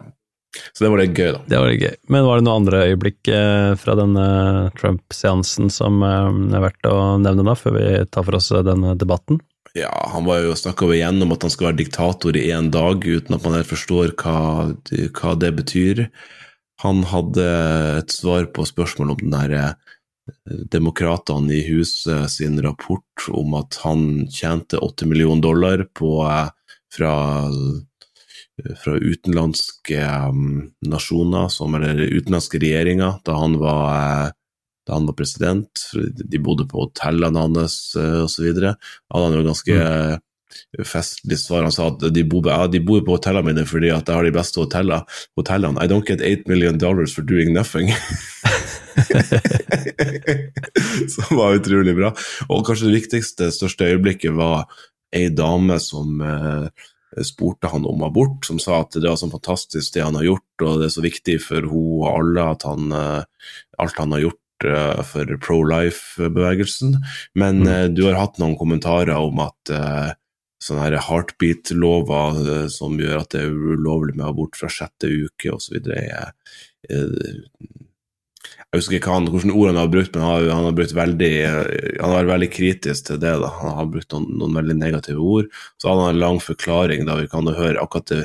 Så 0.73 0.85
det 0.85 0.91
var 0.91 0.99
litt 0.99 1.19
gøy, 1.19 1.31
da. 1.37 1.43
Det 1.47 1.61
var 1.61 1.71
litt 1.71 1.85
gøy. 1.85 1.95
Men 2.11 2.27
var 2.27 2.41
det 2.41 2.47
noen 2.47 2.63
andre 2.63 2.83
øyeblikk 2.89 3.31
eh, 3.31 3.75
fra 3.79 3.95
denne 3.99 4.25
Trump-seansen 4.79 5.71
som 5.71 6.03
eh, 6.07 6.57
er 6.57 6.65
verdt 6.67 6.91
å 6.91 6.97
nevne, 7.23 7.47
da, 7.47 7.55
før 7.59 7.77
vi 7.79 7.87
tar 8.11 8.27
for 8.27 8.39
oss 8.41 8.51
denne 8.67 8.97
debatten? 8.99 9.39
Ja, 9.79 9.93
han 10.11 10.27
var 10.27 10.43
jo 10.43 10.57
snakka 10.59 10.89
igjen 10.97 11.23
om 11.23 11.31
at 11.37 11.47
han 11.47 11.53
skal 11.55 11.71
være 11.71 11.79
diktator 11.85 12.35
i 12.35 12.49
én 12.51 12.73
dag, 12.75 13.07
uten 13.07 13.37
at 13.37 13.47
man 13.47 13.55
helt 13.55 13.71
forstår 13.71 14.17
hva, 14.19 14.73
hva 15.21 15.37
det 15.39 15.53
betyr. 15.61 16.05
Han 16.83 17.05
hadde 17.07 17.47
et 18.01 18.11
svar 18.11 18.49
på 18.51 18.67
spørsmål 18.67 19.15
om 19.15 19.23
den 19.23 19.37
derre 19.37 19.65
demokratene 20.71 21.55
i 21.55 21.63
huset 21.69 22.31
sin 22.31 22.61
rapport 22.63 23.29
om 23.29 23.55
at 23.59 23.79
han 23.85 24.27
tjente 24.31 24.79
80 24.79 25.11
millioner 25.11 25.43
dollar 25.43 25.85
på, 25.95 26.23
eh, 26.27 26.51
fra, 26.95 27.15
fra 28.83 28.97
utenlandske 28.99 30.01
um, 30.31 30.71
nasjoner, 30.87 31.49
som, 31.53 31.75
eller 31.79 32.01
utenlandske 32.01 32.61
regjeringer, 32.63 33.21
da 33.27 33.33
han 33.41 33.59
var 33.61 33.85
eh, 33.95 34.29
da 34.89 34.97
han 34.97 35.07
var 35.07 35.15
president. 35.19 35.71
De 36.25 36.39
bodde 36.43 36.65
på 36.67 36.87
hotellene 36.87 37.45
hans 37.45 37.97
osv. 37.97 38.47
Han 38.65 38.77
hadde 39.13 39.39
jo 39.39 39.47
ganske 39.47 39.75
mm. 39.77 40.21
festlig 40.89 41.39
svar. 41.39 41.63
Han 41.67 41.75
sa 41.75 41.91
at 41.93 42.01
de 42.15 42.25
bor, 42.27 42.49
ja, 42.49 42.67
de 42.67 42.81
bor 42.83 43.05
på 43.07 43.15
hotellene 43.19 43.53
mine 43.53 43.65
fordi 43.69 43.91
at 43.95 44.09
jeg 44.09 44.17
har 44.17 44.25
de 44.27 44.35
beste 44.35 44.59
hotellene. 44.59 45.05
hotellene. 45.39 45.79
I 45.85 45.87
don't 45.87 46.09
get 46.09 46.25
8 46.25 46.49
million 46.51 46.79
dollars 46.81 47.15
for 47.15 47.23
doing 47.23 47.53
nothing. 47.55 47.93
som 51.15 51.37
var 51.37 51.55
utrolig 51.61 51.95
bra. 51.97 52.13
Og 52.49 52.67
kanskje 52.67 52.89
det 52.89 52.99
viktigste, 53.01 53.51
største 53.55 53.89
øyeblikket 53.93 54.33
var 54.37 54.67
ei 55.15 55.29
dame 55.35 55.79
som 55.83 56.21
eh, 56.23 56.89
spurte 57.27 57.71
han 57.73 57.87
om 57.87 58.03
abort, 58.07 58.45
som 58.47 58.61
sa 58.63 58.83
at 58.85 58.95
det 58.95 59.09
var 59.09 59.19
så 59.19 59.31
fantastisk 59.31 59.95
det 59.95 60.05
han 60.05 60.19
har 60.19 60.29
gjort, 60.29 60.63
og 60.63 60.79
det 60.81 60.89
er 60.89 60.95
så 60.95 61.05
viktig 61.05 61.37
for 61.43 61.67
hun 61.71 62.05
og 62.05 62.07
alle 62.13 62.47
at 62.55 62.67
han, 62.69 62.95
eh, 62.95 63.51
alt 63.83 63.99
han 63.99 64.15
har 64.15 64.25
gjort 64.29 64.69
eh, 64.71 65.03
for 65.11 65.35
pro-life-bevegelsen. 65.47 66.97
Men 67.35 67.63
mm. 67.65 67.71
eh, 67.75 67.87
du 67.91 68.05
har 68.07 68.21
hatt 68.21 68.41
noen 68.43 68.59
kommentarer 68.61 69.17
om 69.19 69.43
at 69.43 69.75
eh, 69.75 70.11
sånne 70.63 71.03
heartbeat-lover 71.09 72.43
eh, 72.57 72.67
som 72.73 72.99
gjør 73.01 73.23
at 73.25 73.35
det 73.35 73.45
er 73.47 73.55
ulovlig 73.75 74.17
med 74.17 74.29
abort 74.31 74.59
fra 74.61 74.71
sjette 74.71 75.11
uke 75.11 75.55
osv., 75.57 75.81
er 75.97 76.35
jeg 78.71 78.79
husker 78.79 79.01
ikke 79.01 79.11
han, 79.11 79.27
hvilke 79.27 79.51
ord 79.51 79.73
han 79.73 79.81
har 79.81 79.89
brukt, 79.91 80.15
men 80.15 80.23
han 80.23 80.67
har, 80.69 80.75
brukt 80.79 80.93
veldig, 80.95 81.31
han 81.43 82.05
har 82.05 82.21
vært 82.21 82.31
veldig 82.31 82.49
kritisk 82.55 83.09
til 83.09 83.19
det. 83.19 83.33
da. 83.43 83.49
Han 83.65 83.73
har 83.81 83.89
brukt 83.91 84.15
noen, 84.15 84.29
noen 84.39 84.59
veldig 84.61 84.77
negative 84.79 85.19
ord. 85.19 85.49
Så 85.83 85.91
hadde 85.91 86.05
han 86.05 86.15
en 86.15 86.23
lang 86.23 86.39
forklaring 86.45 87.03
da 87.09 87.17
vi 87.19 87.27
kan 87.33 87.51
høre 87.51 87.83
akkurat 87.83 88.13
det. 88.13 88.21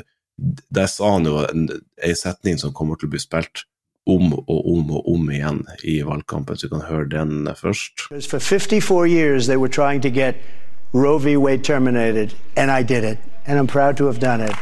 Der 0.70 0.86
sa 0.92 1.16
han 1.16 1.26
jo 1.26 1.40
en, 1.48 1.66
en 2.04 2.18
setning 2.20 2.60
som 2.62 2.74
kommer 2.76 2.94
til 2.94 3.08
å 3.08 3.16
bli 3.16 3.22
spilt 3.24 3.64
om 4.06 4.36
og 4.36 4.70
om 4.70 4.94
og 4.94 5.08
om 5.10 5.30
igjen 5.34 5.64
i 5.82 5.98
valgkampen, 6.06 6.54
så 6.54 6.68
vi 6.68 6.74
kan 6.76 6.86
høre 6.86 7.10
den 7.10 7.50
først. 7.58 8.06
For 8.30 8.38
54 8.38 9.06
years 9.10 9.50
they 9.50 9.56
were 9.56 9.72
trying 9.72 10.00
to 10.02 10.10
get 10.10 10.36
Roe 10.92 11.18
v. 11.18 11.36
Wade 11.36 11.64
terminated, 11.64 12.34
and 12.56 12.70
I 12.70 12.82
did 12.82 13.02
it, 13.02 13.18
and 13.46 13.58
I'm 13.58 13.66
proud 13.66 13.96
to 13.96 14.06
have 14.06 14.20
done 14.20 14.40
it. 14.40 14.54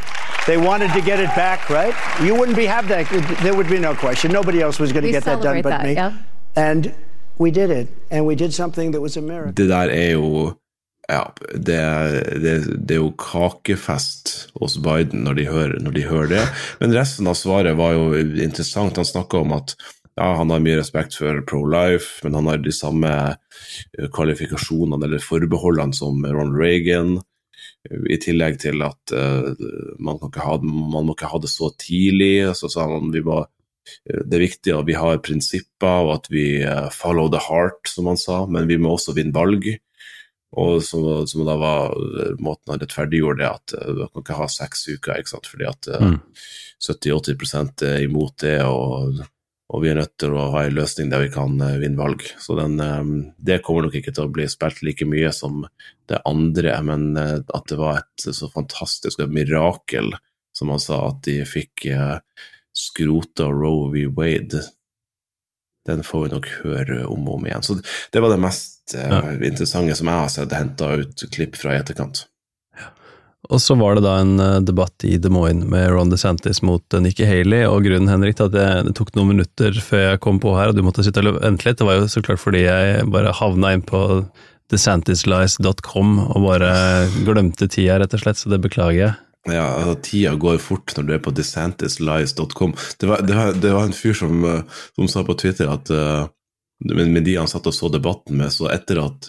They 0.47 0.59
wanted 0.59 0.93
to 0.93 1.01
get 1.01 1.21
it 1.21 1.33
back, 1.35 1.71
right? 1.71 1.95
You 2.21 2.35
wouldn't 2.35 2.57
be 2.57 2.67
have 2.67 2.89
that. 2.89 3.09
There 3.43 3.55
would 3.55 3.69
be 3.69 3.79
no 3.79 3.95
question. 3.95 4.31
Nobody 4.31 4.61
else 4.61 4.79
was 4.79 4.93
going 4.93 5.05
to 5.05 5.11
get 5.11 5.25
that 5.25 5.41
done 5.43 5.63
but 5.63 5.71
that, 5.71 5.85
me. 5.85 5.95
Yeah. 5.95 6.13
And 6.55 6.95
we 7.39 7.51
did 7.51 7.71
it, 7.71 7.89
and 8.11 8.27
we 8.27 8.35
did 8.35 8.53
something 8.53 8.93
that 8.93 9.01
was 9.01 9.17
a 9.17 9.23
miracle. 9.23 9.53
Det 9.53 9.69
der 9.69 9.89
er 9.89 10.11
jo 10.11 10.55
ja, 11.09 11.35
det, 11.55 11.77
det, 12.43 12.87
det, 12.87 12.95
er 12.95 13.01
jo 13.01 13.11
kakefest 13.19 14.49
hos 14.61 14.79
Biden 14.79 15.25
når 15.25 15.35
de, 15.35 15.45
hører, 15.49 15.77
når 15.81 15.93
de, 15.93 16.05
hører, 16.09 16.31
det. 16.31 16.45
Men 16.81 16.95
resten 16.97 17.29
av 17.29 17.37
svaret 17.37 17.77
var 17.77 17.93
jo 17.93 18.15
interessant. 18.17 18.97
Han 18.97 19.09
snakka 19.09 19.43
om 19.45 19.53
at 19.53 19.75
ja, 20.17 20.31
han 20.39 20.51
har 20.51 20.63
mye 20.63 20.79
respekt 20.79 21.17
for 21.19 21.43
pro-life, 21.49 22.23
men 22.25 22.39
han 22.39 22.49
har 22.49 22.63
de 22.63 22.73
samme 22.73 23.11
eh, 23.35 24.09
kvalifikasjonene 24.15 25.09
eller 25.09 25.23
forbeholdene 25.23 25.97
som 25.97 26.25
Ronald 26.25 26.61
Reagan. 26.61 27.19
I 27.85 28.17
tillegg 28.23 28.57
til 28.62 28.81
at 28.85 29.12
uh, 29.12 29.50
man, 30.00 30.21
ha, 30.23 30.57
man, 30.62 31.05
må 31.05 31.14
ikke 31.14 31.31
ha 31.33 31.41
det 31.43 31.50
så 31.53 31.71
tidlig. 31.81 32.49
Så 32.57 32.71
sa 32.73 32.87
han 32.88 33.12
vi 33.14 33.25
må, 33.25 33.43
det 34.09 34.38
er 34.38 34.45
viktig 34.47 34.73
at 34.73 34.88
vi 34.88 34.97
har 34.97 35.21
prinsipper 35.25 36.07
og 36.07 36.14
at 36.19 36.31
vi 36.33 36.47
uh, 36.64 36.88
follow 36.95 37.29
the 37.33 37.43
heart, 37.45 37.83
som 37.91 38.09
han 38.11 38.21
sa, 38.21 38.45
men 38.49 38.71
vi 38.71 38.81
må 38.81 38.95
også 38.95 39.17
vinne 39.17 39.37
valg. 39.37 39.69
Og 40.55 40.79
som, 40.87 41.03
som 41.26 41.43
da 41.43 41.57
var 41.59 41.97
måten 42.38 42.71
han 42.71 42.81
rettferdiggjorde 42.81 43.43
det, 43.43 43.50
at 43.50 43.76
uh, 43.76 44.05
man 44.07 44.12
kan 44.14 44.25
ikke 44.25 44.41
ha 44.41 44.50
seks 44.53 44.88
uker, 44.95 45.21
ikke 45.21 45.35
sant? 45.35 45.50
fordi 45.50 45.69
at 45.69 45.91
mm. 46.00 46.19
70-80 46.85 47.88
er 47.91 48.05
imot 48.07 48.38
det. 48.45 48.59
og 48.64 49.25
og 49.73 49.80
vi 49.83 49.90
er 49.90 49.97
nødt 49.97 50.12
til 50.21 50.35
å 50.37 50.50
ha 50.52 50.64
en 50.66 50.76
løsning 50.76 51.09
der 51.12 51.25
vi 51.25 51.33
kan 51.33 51.56
uh, 51.62 51.78
vinne 51.80 52.00
valg. 52.00 52.25
Så 52.40 52.56
den, 52.59 52.76
um, 52.80 53.14
det 53.40 53.62
kommer 53.64 53.87
nok 53.87 53.97
ikke 54.00 54.12
til 54.14 54.26
å 54.26 54.33
bli 54.33 54.47
spilt 54.50 54.83
like 54.85 55.09
mye 55.09 55.33
som 55.33 55.64
det 56.11 56.21
andre, 56.28 56.76
men 56.85 57.14
uh, 57.16 57.38
at 57.40 57.71
det 57.71 57.80
var 57.80 58.02
et 58.02 58.26
så 58.26 58.50
fantastisk 58.52 59.25
mirakel, 59.33 60.12
som 60.54 60.71
han 60.71 60.83
sa, 60.83 61.00
at 61.09 61.25
de 61.26 61.40
fikk 61.49 61.88
skrota 62.75 63.49
Roe 63.50 63.88
v. 63.90 64.04
Wade. 64.14 64.61
Den 65.88 66.04
får 66.06 66.23
vi 66.23 66.30
nok 66.37 66.47
høre 66.62 67.00
om 67.11 67.26
og 67.26 67.40
om 67.40 67.49
igjen. 67.49 67.64
Så 67.66 67.78
det 68.14 68.23
var 68.23 68.30
det 68.30 68.38
mest 68.44 68.94
ja. 68.94 69.18
interessante 69.35 69.97
som 69.99 70.12
jeg 70.12 70.23
har 70.23 70.30
sett 70.30 70.54
henta 70.54 70.92
ut 71.00 71.26
klipp 71.35 71.59
fra 71.59 71.75
i 71.75 71.80
etterkant. 71.83 72.26
Og 73.53 73.61
så 73.61 73.77
var 73.77 73.97
det 73.97 74.05
da 74.07 74.15
en 74.23 74.39
eh, 74.41 74.61
debatt 74.65 75.05
i 75.05 75.17
Des 75.21 75.33
Moines 75.33 75.67
med 75.69 75.91
Ron 75.93 76.13
DeSantis 76.13 76.63
mot 76.65 76.97
eh, 76.97 77.03
Nikki 77.05 77.27
Haley, 77.29 77.67
og 77.69 77.85
grunnen 77.85 78.09
Henrik, 78.09 78.39
til 78.39 78.49
at 78.49 78.55
det, 78.57 78.69
det, 78.89 78.95
tok 78.97 79.13
noen 79.19 79.35
minutter 79.35 79.77
før 79.85 80.07
jeg 80.09 80.23
kom 80.25 80.41
på 80.43 80.55
her, 80.57 80.73
og 80.73 80.79
du 80.79 80.85
måtte 80.87 81.05
sitte 81.05 81.25
og 81.25 81.41
vente 81.43 81.69
litt, 81.69 81.81
det 81.81 81.89
var 81.89 82.01
jo 82.01 82.09
så 82.11 82.25
klart 82.25 82.43
fordi 82.43 82.65
jeg 82.65 83.05
bare 83.13 83.35
havna 83.37 83.75
inn 83.77 83.85
på 83.85 84.01
desantislies.com 84.73 86.17
og 86.25 86.47
bare 86.47 86.73
glemte 87.27 87.69
tida, 87.69 87.99
rett 88.01 88.17
og 88.17 88.25
slett, 88.25 88.41
så 88.41 88.53
det 88.53 88.63
beklager 88.65 89.01
jeg. 89.03 89.15
Ja, 89.45 89.67
altså, 89.77 89.99
tida 90.01 90.33
går 90.41 90.57
fort 90.63 90.95
når 90.97 91.05
du 91.05 91.13
er 91.17 91.21
på 91.25 91.33
desantislies.com. 91.37 92.73
Det, 93.01 93.11
det, 93.29 93.37
det, 93.61 93.73
var 93.75 93.85
en 93.85 93.97
fyr 93.97 94.17
som, 94.17 94.41
eh, 94.49 94.81
som 94.97 95.11
sa 95.11 95.25
på 95.27 95.37
Twitter 95.41 95.69
at 95.69 95.93
uh, 95.93 96.25
med, 96.89 97.21
de 97.27 97.37
han 97.37 97.51
satt 97.51 97.69
og 97.69 97.77
så 97.77 97.91
debatten 97.93 98.39
med, 98.41 98.53
så 98.55 98.71
etter 98.73 99.03
at 99.05 99.29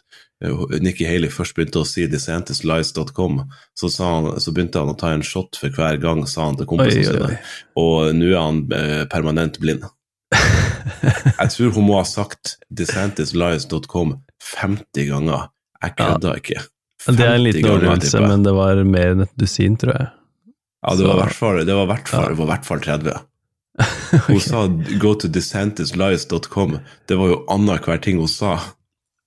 Nikki 0.83 1.07
Haley 1.07 1.31
først 1.33 1.55
begynte 1.57 1.81
å 1.81 1.87
si 1.87 2.05
DeSantisLies.com, 2.11 3.41
så, 3.77 3.89
så 3.91 4.53
begynte 4.53 4.81
han 4.81 4.93
å 4.93 4.97
ta 4.99 5.13
en 5.15 5.25
shot 5.25 5.59
for 5.59 5.73
hver 5.75 5.99
gang, 6.03 6.23
sa 6.29 6.49
han 6.49 6.59
til 6.59 6.69
kompisene 6.69 7.11
sine. 7.11 7.39
Og 7.79 8.11
nå 8.17 8.31
er 8.31 8.39
han 8.39 8.61
eh, 8.75 9.03
permanent 9.11 9.59
blind. 9.63 9.87
Jeg 11.41 11.51
tror 11.53 11.75
hun 11.77 11.87
må 11.89 11.99
ha 11.99 12.05
sagt 12.07 12.57
DeSantisLies.com 12.75 14.17
50 14.55 15.09
ganger. 15.11 15.49
Jeg 15.83 15.95
kødda 15.99 16.33
ja. 16.33 16.41
ikke. 16.41 16.65
Det 17.05 17.21
er 17.21 17.35
en 17.37 17.43
liten 17.43 17.69
overdrivelse, 17.69 18.21
men 18.23 18.45
det 18.45 18.53
var 18.55 18.81
mer 18.87 19.13
enn 19.13 19.25
et 19.25 19.33
dusin, 19.37 19.77
tror 19.77 19.93
jeg. 19.93 20.11
Ja, 20.85 20.93
det 20.97 21.05
var 21.05 21.17
i 21.17 21.21
hvert 21.23 21.37
fall, 21.37 21.59
det 21.65 21.77
var 21.77 21.87
hvert 21.89 22.09
fall, 22.09 22.33
ja. 22.33 22.47
hvert 22.49 22.67
fall 22.67 22.81
30. 22.81 23.23
Hun 24.29 24.39
sa 24.39 24.67
'go 25.01 25.13
to 25.19 25.27
desantislies.com'. 25.27 26.79
Det 27.05 27.17
var 27.19 27.27
jo 27.33 27.43
annenhver 27.51 27.97
ting 28.01 28.17
hun 28.21 28.31
sa 28.31 28.59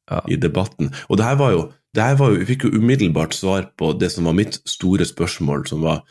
ja. 0.09 0.23
i 0.29 0.39
debatten. 0.41 0.93
Og 1.09 1.21
det 1.21 1.27
her 1.29 1.39
var 1.41 1.55
jo, 1.55 1.67
det 1.95 2.05
her 2.05 2.19
var 2.21 2.33
jo, 2.33 2.41
Vi 2.41 2.51
fikk 2.53 2.69
jo 2.69 2.81
umiddelbart 2.81 3.35
svar 3.37 3.71
på 3.79 3.93
det 3.99 4.11
som 4.13 4.29
var 4.29 4.37
mitt 4.37 4.61
store 4.69 5.07
spørsmål, 5.09 5.67
som 5.71 5.85
var 5.87 6.05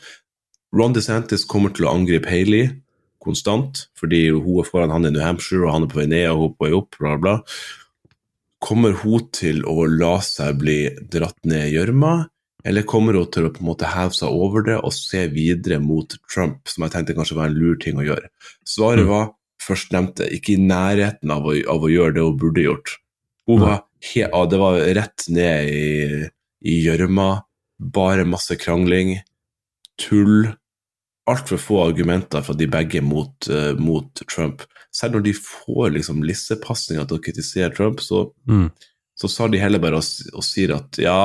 Ron 0.74 0.92
DeSantis 0.92 1.46
kommer 1.48 1.72
til 1.72 1.86
å 1.88 1.94
angripe 1.94 2.28
Haley 2.28 2.68
konstant, 3.24 3.86
fordi 3.98 4.28
hun 4.30 4.60
er 4.60 4.68
foran 4.68 4.92
han 4.94 5.08
i 5.08 5.12
New 5.12 5.24
Hampshire, 5.24 5.66
og 5.66 5.74
han 5.74 5.86
er 5.86 5.92
på 5.92 6.00
vei 6.00 6.08
ned 6.10 6.26
og 6.30 6.40
hun 6.40 6.50
er 6.50 6.56
på 6.56 6.66
vei 6.66 6.74
opp, 6.76 6.98
bla, 7.00 7.14
bla. 7.20 7.36
Kommer 8.64 8.96
hun 9.02 9.28
til 9.34 9.62
å 9.68 9.86
la 9.88 10.18
seg 10.24 10.58
bli 10.60 10.78
dratt 11.10 11.38
ned 11.48 11.68
i 11.68 11.74
gjørma, 11.76 12.12
eller 12.68 12.86
kommer 12.90 13.16
hun 13.16 13.30
til 13.32 13.48
å 13.48 13.52
på 13.54 13.62
en 13.62 13.70
måte 13.70 13.90
heve 13.90 14.14
seg 14.16 14.34
over 14.34 14.66
det 14.66 14.78
og 14.82 14.94
se 14.94 15.24
videre 15.32 15.80
mot 15.82 16.16
Trump, 16.30 16.66
som 16.68 16.84
jeg 16.84 16.94
tenkte 16.94 17.16
kanskje 17.18 17.38
var 17.38 17.50
en 17.50 17.58
lur 17.58 17.78
ting 17.80 18.00
å 18.00 18.06
gjøre? 18.06 18.30
Svaret 18.66 19.06
mm. 19.06 19.12
var 19.12 19.28
førstnevnte, 19.62 20.28
ikke 20.36 20.54
i 20.54 20.62
nærheten 20.62 21.32
av 21.34 21.46
å, 21.48 21.54
av 21.70 21.84
å 21.84 21.92
gjøre 21.92 22.18
det 22.18 22.24
hun 22.24 22.40
burde 22.40 22.64
gjort. 22.64 22.96
Hun 23.48 23.62
var 23.64 23.84
det 24.50 24.58
var 24.60 24.78
rett 24.98 25.26
ned 25.28 26.30
i 26.64 26.78
gjørma. 26.84 27.42
Bare 27.78 28.26
masse 28.26 28.56
krangling. 28.58 29.18
Tull. 30.00 30.50
Altfor 31.28 31.60
få 31.60 31.80
argumenter 31.90 32.42
fra 32.42 32.54
de 32.56 32.66
begge 32.70 33.02
mot, 33.04 33.48
uh, 33.52 33.74
mot, 33.78 34.22
Trump. 34.32 34.62
Selv 34.94 35.18
når 35.18 35.26
de 35.26 35.34
får 35.36 35.90
liksom 35.98 36.22
lissepasninger 36.24 37.04
til 37.04 37.18
å 37.18 37.24
kritisere 37.26 37.74
Trump, 37.74 38.00
så, 38.00 38.24
mm. 38.48 38.70
så 39.18 39.28
sa 39.28 39.48
de 39.52 39.60
heller 39.60 39.82
bare 39.82 40.00
og, 40.00 40.32
og 40.32 40.46
sier 40.46 40.72
at 40.78 40.96
ja, 41.02 41.18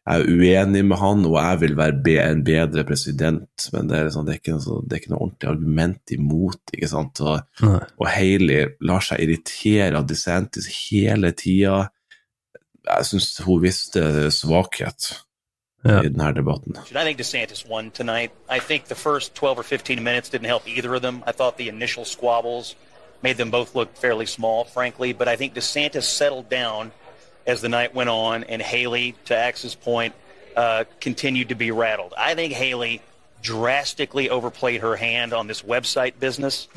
jeg 0.00 0.20
er 0.20 0.26
uenig 0.32 0.82
med 0.88 0.98
han, 1.00 1.24
og 1.28 1.36
jeg 1.36 1.60
vil 1.60 1.76
være 1.78 2.24
en 2.24 2.42
bedre 2.44 2.84
president, 2.88 3.66
men 3.72 3.88
det 3.88 3.98
er, 3.98 4.06
liksom, 4.08 4.26
det, 4.26 4.34
er 4.34 4.40
ikke, 4.40 4.56
noe, 4.56 4.82
det 4.84 4.96
er, 4.96 5.02
ikke 5.02 5.12
noe, 5.12 5.22
ordentlig 5.26 5.50
argument 5.50 6.14
imot. 6.16 6.74
ikke 6.74 6.90
sant? 6.90 7.20
Og, 7.20 7.70
og 8.00 8.06
Hailey 8.08 8.74
lar 8.80 9.04
seg 9.04 9.24
irritere 9.24 9.96
av 9.98 10.08
DeSantis 10.08 10.68
hele 10.88 11.32
tida. 11.36 11.82
Jeg 12.88 13.10
syns 13.10 13.34
hun 13.44 13.60
viste 13.62 14.02
svakhet 14.34 15.12
yeah. 15.84 16.00
i 16.00 16.08
denne 16.08 16.32
debatten. 16.34 16.80
I 16.90 17.04
think 17.04 17.18
DeSantis 17.18 17.66
won 17.68 17.90
tonight. 17.90 18.32
I 18.48 18.58
think 18.58 18.86
the 18.86 18.94
first 18.94 19.34
12 19.34 19.58
or 19.58 19.62
15 19.62 20.02
minutes 20.02 20.30
didn't 20.30 20.48
help 20.48 20.66
either 20.66 20.94
of 20.94 21.02
them. 21.02 21.22
I 21.26 21.32
thought 21.32 21.56
the 21.56 21.68
initial 21.68 22.04
squabbles 22.04 22.74
made 23.22 23.36
them 23.36 23.50
both 23.50 23.74
look 23.74 23.96
fairly 23.96 24.26
small, 24.26 24.64
frankly, 24.64 25.12
but 25.12 25.28
I 25.28 25.36
think 25.36 25.54
DeSantis 25.54 26.04
settled 26.04 26.48
down 26.48 26.92
as 27.46 27.60
the 27.60 27.68
night 27.68 27.94
went 27.94 28.10
on, 28.10 28.44
and 28.44 28.62
Haley, 28.62 29.14
to 29.24 29.34
Axe's 29.34 29.74
point, 29.74 30.14
uh, 30.56 30.84
continued 31.00 31.48
to 31.48 31.54
be 31.54 31.70
rattled. 31.70 32.12
I 32.16 32.34
think 32.34 32.52
Haley 32.52 33.00
drastically 33.42 34.30
overplayed 34.30 34.80
her 34.80 34.96
hand 34.96 35.32
on 35.32 35.46
this 35.46 35.62
website 35.62 36.12
business. 36.20 36.68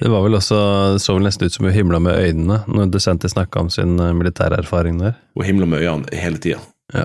Det 0.00 0.08
var 0.08 0.22
vel 0.22 0.34
også, 0.34 0.98
så 0.98 1.14
vel 1.14 1.22
nesten 1.22 1.46
ut 1.46 1.52
som 1.52 1.64
hun 1.64 1.74
himla 1.74 1.98
med 1.98 2.16
øynene 2.16 2.62
når 2.68 2.86
DeSantis 2.94 3.34
snakka 3.34 3.60
om 3.60 3.70
sin 3.70 4.00
uh, 4.00 4.12
militærerfaring 4.16 5.00
der. 5.00 5.12
Hun 5.34 5.44
himla 5.44 5.66
med 5.66 5.78
øynene 5.78 6.16
hele 6.16 6.38
tida. 6.38 6.58
Ja. 6.94 7.04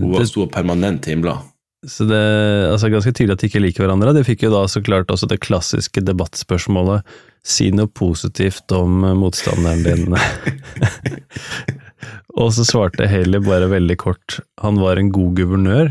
hun 0.00 0.26
sto 0.26 0.46
permanent 0.46 1.06
himla. 1.06 1.36
Så 1.82 2.06
det 2.06 2.14
er 2.14 2.68
altså 2.70 2.92
ganske 2.92 3.10
tydelig 3.10 3.34
at 3.34 3.42
de 3.42 3.48
ikke 3.50 3.62
liker 3.62 3.84
hverandre. 3.84 4.14
De 4.14 4.22
fikk 4.26 4.44
jo 4.46 4.52
da 4.52 4.62
så 4.70 4.82
klart 4.84 5.10
også 5.10 5.26
det 5.30 5.40
klassiske 5.42 6.02
debattspørsmålet 6.06 7.02
si 7.42 7.72
noe 7.74 7.90
positivt 7.90 8.70
om 8.76 9.02
motstanderen 9.18 9.82
din. 9.82 10.14
Og 12.38 12.52
så 12.54 12.64
svarte 12.66 13.08
Haley 13.10 13.42
bare 13.42 13.70
veldig 13.72 13.96
kort 14.00 14.38
han 14.62 14.78
var 14.80 15.00
en 15.00 15.10
god 15.12 15.34
guvernør. 15.40 15.90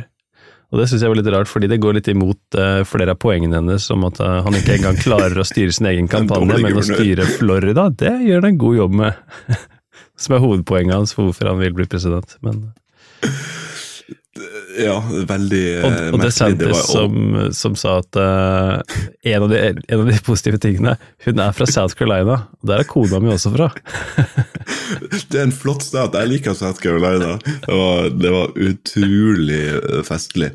Og 0.72 0.80
det 0.80 0.86
syns 0.88 1.04
jeg 1.04 1.12
var 1.12 1.20
litt 1.20 1.34
rart, 1.34 1.50
fordi 1.52 1.68
det 1.68 1.82
går 1.84 1.98
litt 1.98 2.08
imot 2.08 2.56
uh, 2.56 2.88
flere 2.88 3.12
av 3.12 3.20
poengene 3.20 3.60
hennes 3.60 3.90
om 3.92 4.06
at 4.08 4.22
uh, 4.24 4.40
han 4.46 4.56
ikke 4.56 4.78
engang 4.78 5.00
klarer 5.02 5.36
å 5.36 5.48
styre 5.48 5.76
sin 5.76 5.90
egen 5.92 6.08
kampanje, 6.14 6.62
men 6.64 6.80
å 6.80 6.86
styre 6.88 7.28
Florida, 7.36 7.90
det 7.92 8.16
gjør 8.24 8.40
han 8.40 8.54
en 8.54 8.62
god 8.62 8.78
jobb 8.80 8.96
med. 9.02 9.20
Som 10.22 10.38
er 10.38 10.44
hovedpoenget 10.46 10.96
hans 10.96 11.12
for 11.18 11.28
hvorfor 11.28 11.52
han 11.52 11.60
vil 11.60 11.76
bli 11.76 11.90
president. 11.92 12.38
Men 12.46 12.64
ja, 14.80 14.96
veldig 15.28 15.64
og, 15.82 15.86
og 15.86 15.92
merkelig. 15.92 16.22
DeSantis 16.26 16.78
og... 16.78 16.86
som, 16.88 17.40
som, 17.58 17.76
sa 17.80 17.98
at 18.02 18.20
uh, 18.20 19.02
en, 19.24 19.46
av 19.46 19.50
de, 19.52 19.60
en, 19.72 20.00
av 20.00 20.12
de, 20.12 20.18
positive 20.26 20.62
tingene 20.62 20.96
Hun 21.26 21.42
er 21.44 21.56
fra 21.58 21.68
South 21.70 21.98
Carolina, 22.00 22.38
og 22.62 22.72
der 22.72 22.84
er 22.84 22.90
kona 22.90 23.20
mi 23.24 23.34
også 23.34 23.54
fra. 23.56 23.70
det 25.32 25.38
er 25.38 25.46
en 25.48 25.56
flott 25.56 25.86
stat. 25.86 26.18
Jeg 26.18 26.32
liker 26.32 26.58
South 26.58 26.82
Carolina. 26.84 27.38
Det 27.46 27.78
var, 27.82 28.10
det 28.16 28.34
var 28.34 28.58
utrolig 28.70 29.62
eh, 29.76 30.02
festlig. 30.08 30.52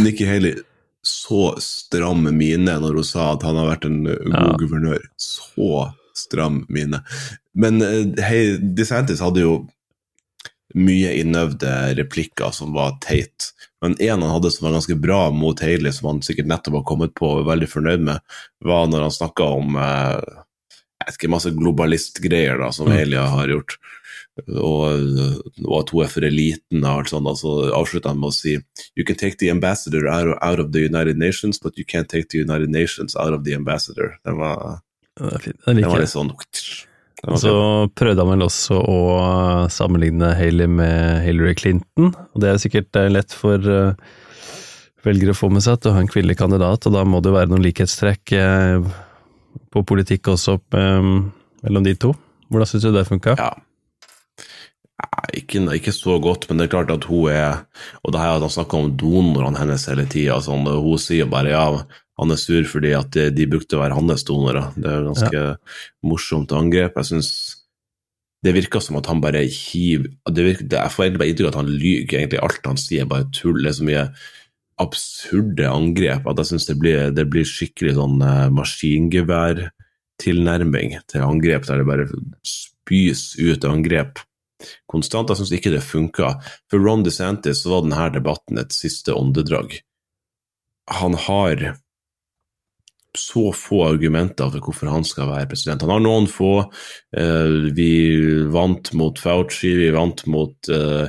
Nikki 0.00 0.26
Haley 0.28 0.56
så 1.06 1.54
stram 1.62 2.24
mine 2.34 2.78
når 2.82 2.98
hun 2.98 3.06
sa 3.06 3.30
at 3.36 3.44
han 3.46 3.58
har 3.60 3.68
vært 3.70 3.86
en 3.86 4.00
god 4.06 4.34
ja. 4.34 4.56
guvernør. 4.58 5.04
Så 5.20 5.86
stram 6.16 6.64
mine. 6.72 7.02
Men 7.56 7.82
eh, 7.84 8.24
hey, 8.24 8.56
DeSantis 8.58 9.22
hadde 9.24 9.44
jo 9.44 9.56
mye 10.76 11.12
innøvde 11.20 11.72
replikker 11.98 12.52
som 12.54 12.74
var 12.76 12.98
teit. 13.04 13.52
Men 13.84 13.96
en 14.00 14.22
han 14.22 14.32
hadde 14.32 14.50
som 14.52 14.66
var 14.66 14.76
ganske 14.76 14.96
bra 15.00 15.20
mot 15.32 15.60
Haley, 15.60 15.92
som 15.92 16.10
han 16.10 16.22
sikkert 16.24 16.48
nettopp 16.50 16.80
har 16.80 16.88
kommet 16.88 17.14
på 17.16 17.28
og 17.28 17.42
var 17.42 17.54
veldig 17.54 17.68
fornøyd 17.70 18.04
med, 18.08 18.36
var 18.64 18.88
når 18.90 19.06
han 19.06 19.14
snakka 19.14 19.48
om 19.58 19.76
eh, 19.80 20.42
jeg 20.96 21.12
vet 21.12 21.18
ikke, 21.20 21.32
masse 21.32 21.52
globalistgreier 21.54 22.62
som 22.74 22.88
mm. 22.88 22.96
Hailey 22.96 23.20
har 23.20 23.52
gjort. 23.52 23.76
Og, 24.36 24.82
og, 25.64 25.76
at 25.78 25.92
hun 25.94 26.02
er 26.04 26.10
for 26.12 26.26
eliten 26.28 26.82
og 26.82 26.90
alt 26.90 27.12
sånt. 27.12 27.30
Så 27.40 27.52
avslutta 27.76 28.12
han 28.12 28.20
med 28.20 28.32
å 28.32 28.36
si 28.36 28.56
You 28.96 29.04
can 29.06 29.16
take 29.16 29.38
the 29.40 29.50
ambassador 29.52 30.08
out 30.10 30.60
of, 30.60 30.72
the 30.72 30.84
United 30.84 31.16
Nations, 31.16 31.60
but 31.60 31.78
you 31.78 31.84
can't 31.84 32.08
take 32.08 32.28
the 32.28 32.42
United 32.42 32.70
Nations 32.70 33.16
out 33.16 33.32
of 33.32 33.44
the 33.44 33.54
ambassador. 33.54 34.18
Den 34.24 34.36
var, 34.40 34.80
den 35.20 35.86
var 35.86 36.02
litt 36.02 36.12
sånn 36.12 36.34
og 37.26 37.40
så 37.42 37.54
prøvde 37.98 38.22
han 38.22 38.30
vel 38.36 38.46
også 38.46 38.78
å 38.78 39.00
sammenligne 39.72 40.30
Haley 40.38 40.70
med 40.70 41.24
Hillary 41.24 41.56
Clinton. 41.58 42.12
og 42.14 42.42
Det 42.42 42.52
er 42.52 42.62
sikkert 42.62 42.98
eh, 43.00 43.10
lett 43.10 43.34
for 43.34 43.58
eh, 43.58 43.98
velgere 45.06 45.34
å 45.34 45.38
få 45.38 45.50
med 45.50 45.64
seg 45.64 45.78
at 45.78 45.86
du 45.86 45.90
har 45.90 46.02
en 46.02 46.10
kvinnelig 46.10 46.38
kandidat, 46.38 46.86
og 46.86 46.94
da 46.94 47.02
må 47.06 47.22
det 47.24 47.34
være 47.34 47.50
noen 47.50 47.64
likhetstrekk. 47.66 48.34
Eh, 48.38 48.94
på 49.72 49.82
politikk 49.88 50.28
også 50.32 50.58
mellom 50.70 51.84
de 51.84 51.94
to. 51.98 52.12
Hvordan 52.52 52.68
syns 52.70 52.84
du 52.86 52.92
det 52.94 53.06
funka? 53.08 53.34
Ja. 53.40 53.50
Ikke, 55.36 55.60
ikke, 55.74 55.92
så 55.92 56.16
godt, 56.22 56.46
men 56.48 56.60
det 56.60 56.66
er 56.66 56.72
klart 56.72 56.92
at 56.94 57.04
hun 57.10 57.28
er 57.28 57.66
Og 58.00 58.14
det 58.14 58.20
her 58.22 58.38
at 58.38 58.44
han 58.44 58.52
snakker 58.52 58.78
om 58.78 58.92
donorene 58.96 59.58
hennes 59.58 59.84
hele 59.90 60.06
tida. 60.08 60.38
Sånn, 60.44 60.64
hun 60.64 61.00
sier 61.02 61.28
bare 61.28 61.52
ja, 61.52 61.66
han 62.16 62.32
er 62.32 62.38
sur 62.40 62.64
fordi 62.68 62.92
at 62.96 63.10
de, 63.12 63.30
de 63.34 63.46
brukte 63.50 63.76
å 63.76 63.82
være 63.82 63.96
hans 63.98 64.24
donorer. 64.28 64.66
Det 64.76 64.88
er 64.88 65.02
ganske 65.04 65.36
ja. 65.36 65.56
morsomt 66.06 66.52
angrep. 66.56 66.96
Jeg 66.96 67.06
synes 67.10 67.30
det 68.44 68.54
virker 68.54 68.80
som 68.84 68.98
at 69.00 69.08
han 69.10 69.20
bare 69.22 69.40
hiver 69.48 70.10
Jeg 70.36 70.90
får 70.92 71.04
egentlig 71.04 71.20
bare 71.20 71.30
inntrykk 71.32 71.48
av 71.48 71.54
at 71.54 71.62
han 71.62 71.72
lyver. 71.72 72.18
Egentlig 72.20 72.44
alt 72.46 72.66
han 72.68 72.80
sier, 72.80 73.10
bare 73.10 73.30
tull. 73.34 73.58
Det 73.62 73.70
er 73.72 73.78
så 73.78 73.88
mye 73.88 74.04
absurde 74.76 75.64
angrep 75.72 76.24
at 76.28 76.38
jeg 76.42 76.48
syns 76.50 76.66
det, 76.68 76.76
det, 77.16 77.24
blir 77.32 77.46
skikkelig 77.48 77.94
sånn 77.96 78.18
eh, 78.20 78.52
maskingeværtilnærming 78.52 80.90
til 81.08 81.24
angrep, 81.24 81.64
der 81.64 81.80
det 81.80 81.88
bare 81.88 82.04
spys 82.44 83.40
ut 83.40 83.64
angrep 83.68 84.20
konstant. 84.92 85.28
Jeg 85.32 85.38
syns 85.40 85.54
ikke 85.56 85.74
det 85.74 85.82
funka. 85.84 86.28
For 86.70 86.78
Ron 86.82 87.04
DeSantis 87.06 87.58
så 87.64 87.72
var 87.72 87.80
denne 87.86 88.06
debatten 88.14 88.54
et 88.60 88.72
siste 88.76 89.10
åndedrag. 89.16 89.68
Han 91.00 91.12
har 91.26 91.56
så 93.18 93.50
få 93.56 93.82
argumenter 93.88 94.50
for 94.52 94.68
hvorfor 94.68 94.90
han 94.92 95.06
skal 95.06 95.30
være 95.30 95.50
president. 95.50 95.84
Han 95.84 95.94
har 95.96 96.02
noen 96.04 96.28
få. 96.30 96.54
Uh, 97.16 97.68
vi 97.76 97.90
vant 98.52 98.92
mot 98.98 99.18
Fauci, 99.20 99.72
vi 99.80 99.92
vant 99.94 100.24
mot 100.30 100.70
uh, 100.72 101.06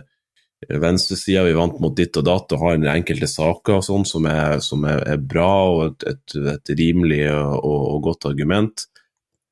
venstresida, 0.68 1.44
vi 1.46 1.56
vant 1.58 1.80
mot 1.84 1.96
ditt 1.96 2.18
og 2.18 2.26
datt 2.28 2.54
og 2.56 2.64
har 2.64 2.90
enkelte 2.96 3.30
saker 3.30 3.78
og 3.78 3.86
sånn 3.86 4.08
som, 4.10 4.26
er, 4.30 4.58
som 4.64 4.84
er, 4.90 5.18
bra 5.22 5.52
og 5.70 5.84
et, 5.86 6.08
et, 6.14 6.38
et 6.56 6.74
rimelig 6.80 7.24
og, 7.32 7.60
og, 7.62 8.02
godt 8.10 8.30
argument. 8.32 8.88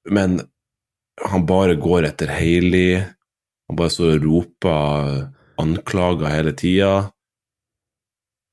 Men 0.10 0.40
han 1.22 1.46
bare 1.48 1.78
går 1.80 2.10
etter 2.10 2.34
Hailey. 2.36 3.00
Han 3.70 3.80
bare 3.80 3.94
og 4.10 4.26
roper 4.26 5.30
anklager 5.62 6.34
hele 6.34 6.54
tida. 6.58 6.94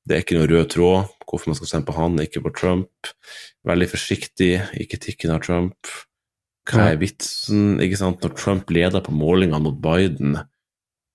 Det 0.03 0.15
er 0.15 0.23
ikke 0.23 0.37
noen 0.37 0.51
rød 0.51 0.71
tråd 0.73 1.11
hvorfor 1.33 1.49
man 1.49 1.57
skal 1.57 1.69
stemme 1.69 1.87
på 1.87 1.95
han, 1.97 2.17
ikke 2.21 2.43
på 2.45 2.53
Trump. 2.53 3.11
Veldig 3.65 3.87
forsiktig, 3.89 4.51
ikke 4.83 4.99
tikken 5.01 5.33
av 5.33 5.43
Trump. 5.45 5.93
Hva 6.69 6.91
er 6.93 6.99
vitsen? 7.01 7.79
ikke 7.83 7.99
sant? 7.99 8.21
Når 8.23 8.35
Trump 8.39 8.71
leder 8.71 9.03
på 9.03 9.15
målingene 9.15 9.63
mot 9.65 9.79
Biden, 9.83 10.37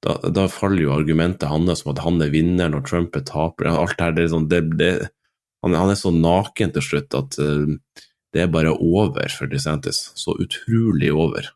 da, 0.05 0.17
da, 0.31 0.47
faller 0.51 0.85
jo 0.85 0.95
argumentet 0.95 1.49
hans 1.51 1.85
om 1.85 1.93
at 1.95 2.03
han 2.05 2.21
er 2.23 2.33
vinneren 2.33 2.77
og 2.79 2.85
Trump 2.89 3.17
er 3.19 3.25
taperen. 3.27 3.79
Alt 3.79 4.03
her, 4.03 4.13
det 4.15 4.27
er 4.27 4.35
sånn, 4.35 4.49
det, 4.51 4.61
det, 4.79 4.93
han, 5.65 5.75
han, 5.75 5.93
er 5.93 5.99
så 5.99 6.13
naken 6.15 6.75
til 6.75 6.85
slutt 6.85 7.17
at 7.19 7.39
uh, 7.43 7.73
det 8.35 8.45
er 8.45 8.53
bare 8.53 8.75
over 8.75 9.33
for 9.35 9.51
DeSantis. 9.51 10.01
Så 10.19 10.37
utrolig 10.39 11.11
over. 11.15 11.51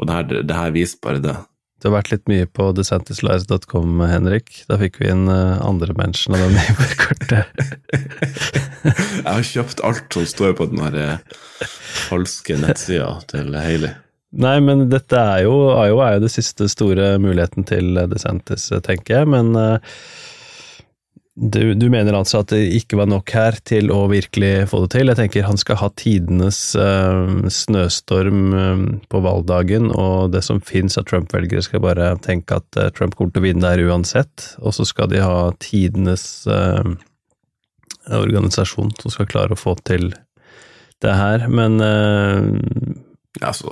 Og 0.00 0.08
det 0.08 0.16
her, 0.16 0.44
det 0.46 0.58
her 0.58 0.76
viser 0.76 1.00
bare 1.02 1.22
det. 1.24 1.36
Du 1.80 1.88
har 1.88 1.94
vært 1.96 2.10
litt 2.12 2.26
mye 2.28 2.44
på 2.44 2.66
desantislives.com, 2.76 4.02
Henrik. 4.04 4.52
Da 4.68 4.76
fikk 4.80 4.98
vi 5.00 5.08
inn 5.08 5.30
uh, 5.32 5.56
andre 5.64 5.94
mennesker 5.96 6.36
av 6.36 6.42
den 6.44 6.58
neighbor-kortet. 6.58 7.62
Jeg 9.24 9.24
har 9.24 9.46
kjøpt 9.48 9.80
alt 9.88 10.12
som 10.12 10.28
står 10.28 10.54
på 10.58 10.68
den 10.72 10.82
her 10.84 10.98
uh, 11.00 11.64
falske 12.08 12.58
nettsida 12.60 13.14
til 13.32 13.56
Hailey. 13.56 13.96
Nei, 14.44 14.58
men 14.62 14.84
dette 14.92 15.16
er 15.18 15.46
jo, 15.46 15.54
Iowa 15.72 16.10
er 16.10 16.18
jo 16.18 16.26
det 16.26 16.34
siste 16.36 16.68
store 16.70 17.14
muligheten 17.18 17.64
til 17.66 17.96
DeSantis, 18.12 18.68
tenker 18.86 19.22
jeg. 19.22 19.30
Men 19.32 19.56
du, 21.40 21.74
du, 21.74 21.86
mener 21.88 22.16
altså 22.18 22.42
at 22.42 22.52
det 22.52 22.60
ikke 22.76 22.98
var 23.00 23.08
nok 23.08 23.32
her 23.32 23.56
til 23.64 23.88
å 23.94 24.02
virkelig 24.12 24.68
få 24.70 24.82
det 24.84 24.90
til? 24.94 25.10
Jeg 25.10 25.18
tenker 25.18 25.46
han 25.48 25.60
skal 25.60 25.80
ha 25.80 25.88
tidenes 25.96 26.58
uh, 26.76 27.48
snøstorm 27.48 28.42
uh, 28.52 28.84
på 29.08 29.22
valgdagen, 29.24 29.88
og 29.90 30.34
det 30.34 30.44
som 30.46 30.60
fins 30.60 31.00
av 31.00 31.08
Trump-velgere 31.08 31.64
skal 31.64 31.84
bare 31.84 32.12
tenke 32.24 32.60
at 32.60 32.80
Trump 32.96 33.16
kommer 33.16 33.32
til 33.32 33.42
å 33.42 33.48
vinne 33.48 33.64
der 33.64 33.84
uansett. 33.88 34.52
Og 34.60 34.76
så 34.76 34.84
skal 34.88 35.08
de 35.12 35.24
ha 35.24 35.50
tidenes 35.62 36.46
organisasjon 38.10 38.92
som 38.98 39.12
skal 39.12 39.28
klare 39.30 39.56
å 39.56 39.60
få 39.60 39.76
til 39.86 40.10
det 41.00 41.14
her. 41.16 41.46
Men 41.48 41.80
Altså, 43.46 43.70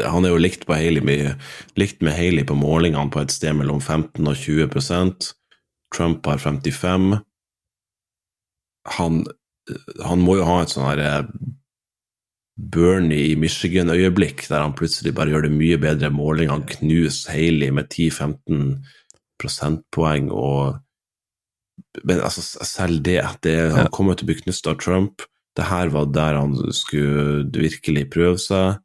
han 0.00 0.24
er 0.24 0.32
jo 0.32 0.38
likt, 0.40 0.64
Haley, 0.64 1.34
likt 1.76 2.00
med 2.00 2.16
Haley 2.16 2.46
på 2.48 2.56
målingene 2.56 3.12
på 3.12 3.20
et 3.20 3.34
sted 3.34 3.52
mellom 3.58 3.76
15 3.82 4.24
og 4.24 4.38
20 4.40 4.70
Trump 5.94 6.26
har 6.26 6.38
55 6.38 7.16
Han, 8.98 9.24
han 10.04 10.22
må 10.24 10.36
jo 10.38 10.46
ha 10.48 10.60
et 10.62 10.72
sånn 10.72 10.86
herre 10.86 11.08
eh, 11.18 11.32
Bernie 12.60 13.30
i 13.30 13.36
Michigan-øyeblikk, 13.40 14.44
der 14.50 14.60
han 14.60 14.74
plutselig 14.76 15.14
bare 15.16 15.32
gjør 15.32 15.46
det 15.46 15.52
mye 15.54 15.78
bedre 15.80 16.10
måling. 16.12 16.50
Han 16.52 16.66
knuser 16.68 17.32
Haley 17.32 17.72
med 17.72 17.88
10-15 17.88 18.74
prosentpoeng 19.40 20.30
og 20.30 20.80
Men 22.04 22.20
altså, 22.20 22.42
selv 22.68 23.00
det, 23.02 23.22
det 23.42 23.72
Han 23.72 23.88
kommer 23.90 24.14
til 24.14 24.26
å 24.26 24.28
bli 24.28 24.36
knust 24.42 24.66
av 24.68 24.76
Trump. 24.78 25.24
Det 25.56 25.64
her 25.66 25.88
var 25.90 26.10
der 26.12 26.36
han 26.38 26.52
skulle 26.76 27.48
virkelig 27.50 28.04
prøve 28.12 28.38
seg. 28.38 28.82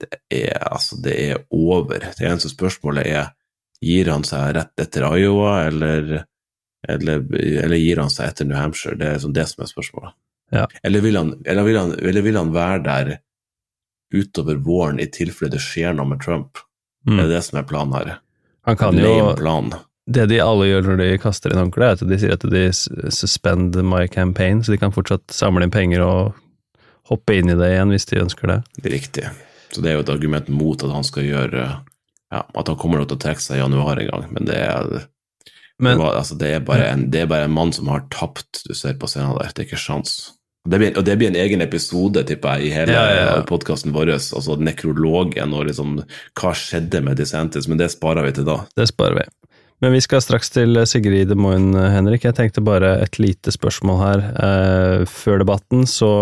Det 0.00 0.08
er, 0.30 0.62
altså, 0.62 0.96
det 1.02 1.16
er 1.26 1.42
over. 1.50 1.98
Det 1.98 2.24
eneste 2.24 2.52
spørsmålet 2.54 3.10
er 3.10 3.32
gir 3.82 4.10
han 4.12 4.24
seg 4.26 4.54
rett 4.56 4.80
etter 4.80 5.06
Iowa, 5.18 5.64
eller, 5.66 6.24
eller, 6.88 7.24
eller 7.64 7.76
gir 7.76 8.02
han 8.02 8.10
seg 8.12 8.30
etter 8.30 8.48
New 8.48 8.58
Hampshire? 8.58 8.96
Det 8.98 9.08
er 9.08 9.18
liksom 9.18 9.34
det 9.36 9.46
som 9.50 9.64
er 9.64 9.70
spørsmålet. 9.70 10.16
Ja. 10.52 10.66
Eller, 10.82 11.00
vil 11.00 11.16
han, 11.16 11.32
eller, 11.44 11.66
vil 11.66 11.78
han, 11.80 11.94
eller, 11.98 12.22
vil 12.22 12.36
han, 12.36 12.52
være 12.52 12.82
der 12.84 13.14
utover 14.12 14.60
våren 14.60 15.00
i 15.00 15.08
tilfelle 15.08 15.54
det 15.54 15.62
skjer 15.64 15.96
noe 15.96 16.10
med 16.10 16.20
Trump? 16.22 16.60
Mm. 17.08 17.16
Det 17.16 17.24
er 17.24 17.32
det 17.32 17.42
som 17.48 17.58
er 17.58 17.66
planen 17.68 17.96
her. 17.96 18.12
Han 18.68 18.78
kan 18.78 18.98
jo 19.00 19.32
plan. 19.38 19.72
Det 20.06 20.26
de 20.30 20.38
alle 20.42 20.66
gjør 20.68 20.90
når 20.90 21.00
de 21.00 21.08
kaster 21.22 21.54
inn 21.54 21.62
håndkleet, 21.62 22.02
er 22.02 22.06
at 22.06 22.10
de 22.10 22.18
sier 22.20 22.34
at 22.36 22.44
de 22.52 22.64
suspend 23.14 23.78
my 23.86 24.04
campaign, 24.10 24.62
så 24.62 24.74
de 24.74 24.78
kan 24.82 24.94
fortsatt 24.94 25.34
samle 25.34 25.66
inn 25.66 25.74
penger 25.74 26.04
og 26.04 26.36
hoppe 27.10 27.38
inn 27.38 27.50
i 27.50 27.56
det 27.58 27.70
igjen 27.72 27.94
hvis 27.94 28.06
de 28.10 28.20
ønsker 28.22 28.50
det. 28.50 28.58
Riktig. 28.86 29.30
Så 29.72 29.82
det 29.82 29.90
er 29.90 29.98
jo 29.98 30.04
et 30.04 30.12
argument 30.12 30.50
mot 30.52 30.82
at 30.84 30.92
han 30.92 31.06
skal 31.06 31.26
gjøre 31.26 31.66
ja, 32.32 32.44
At 32.56 32.70
han 32.70 32.78
kommer 32.80 33.02
til 33.04 33.18
å 33.18 33.22
trekke 33.22 33.44
seg 33.44 33.58
i 33.58 33.62
januar 33.62 34.00
en 34.00 34.08
gang, 34.08 34.28
men 34.32 34.48
det 34.48 34.60
er 34.64 34.86
men, 35.82 35.96
det, 35.96 36.02
var, 36.04 36.14
altså, 36.20 36.36
det, 36.38 36.52
er 36.54 36.84
en, 36.92 37.08
det 37.10 37.24
er 37.24 37.30
bare 37.30 37.48
en 37.48 37.56
mann 37.56 37.72
som 37.74 37.88
har 37.90 38.04
tapt, 38.12 38.62
du 38.68 38.74
ser 38.76 38.94
på 39.00 39.08
scenen 39.10 39.34
der. 39.40 39.50
Det 39.50 39.64
er 39.64 39.66
ikke 39.66 39.80
sjans. 39.82 40.12
Det 40.62 40.78
blir, 40.78 40.92
og 40.94 41.02
det 41.02 41.16
blir 41.18 41.32
en 41.32 41.38
egen 41.42 41.64
episode, 41.64 42.22
tipper 42.28 42.60
jeg, 42.60 42.68
i 42.68 42.74
hele 42.76 42.94
ja, 42.94 43.02
ja, 43.10 43.22
ja. 43.26 43.38
podkasten 43.48 43.94
vår. 43.94 44.12
Altså 44.14 44.54
nekrologen 44.62 45.54
og 45.56 45.66
liksom 45.66 45.96
hva 46.38 46.52
skjedde 46.54 47.02
med 47.02 47.18
DeSantis, 47.18 47.66
men 47.66 47.80
det 47.80 47.90
sparer 47.96 48.28
vi 48.28 48.36
til 48.36 48.46
da. 48.46 48.60
Det 48.78 48.86
sparer 48.92 49.24
vi. 49.24 49.24
Men 49.82 49.96
vi 49.96 50.02
skal 50.04 50.22
straks 50.22 50.52
til 50.54 50.78
Sigrid 50.86 51.32
Moen, 51.34 51.72
Henrik. 51.74 52.22
Jeg 52.28 52.36
tenkte 52.38 52.62
bare 52.62 52.92
et 53.02 53.18
lite 53.18 53.50
spørsmål 53.50 53.98
her. 53.98 54.22
Eh, 54.44 55.08
før 55.10 55.42
debatten 55.42 55.82
så, 55.90 56.12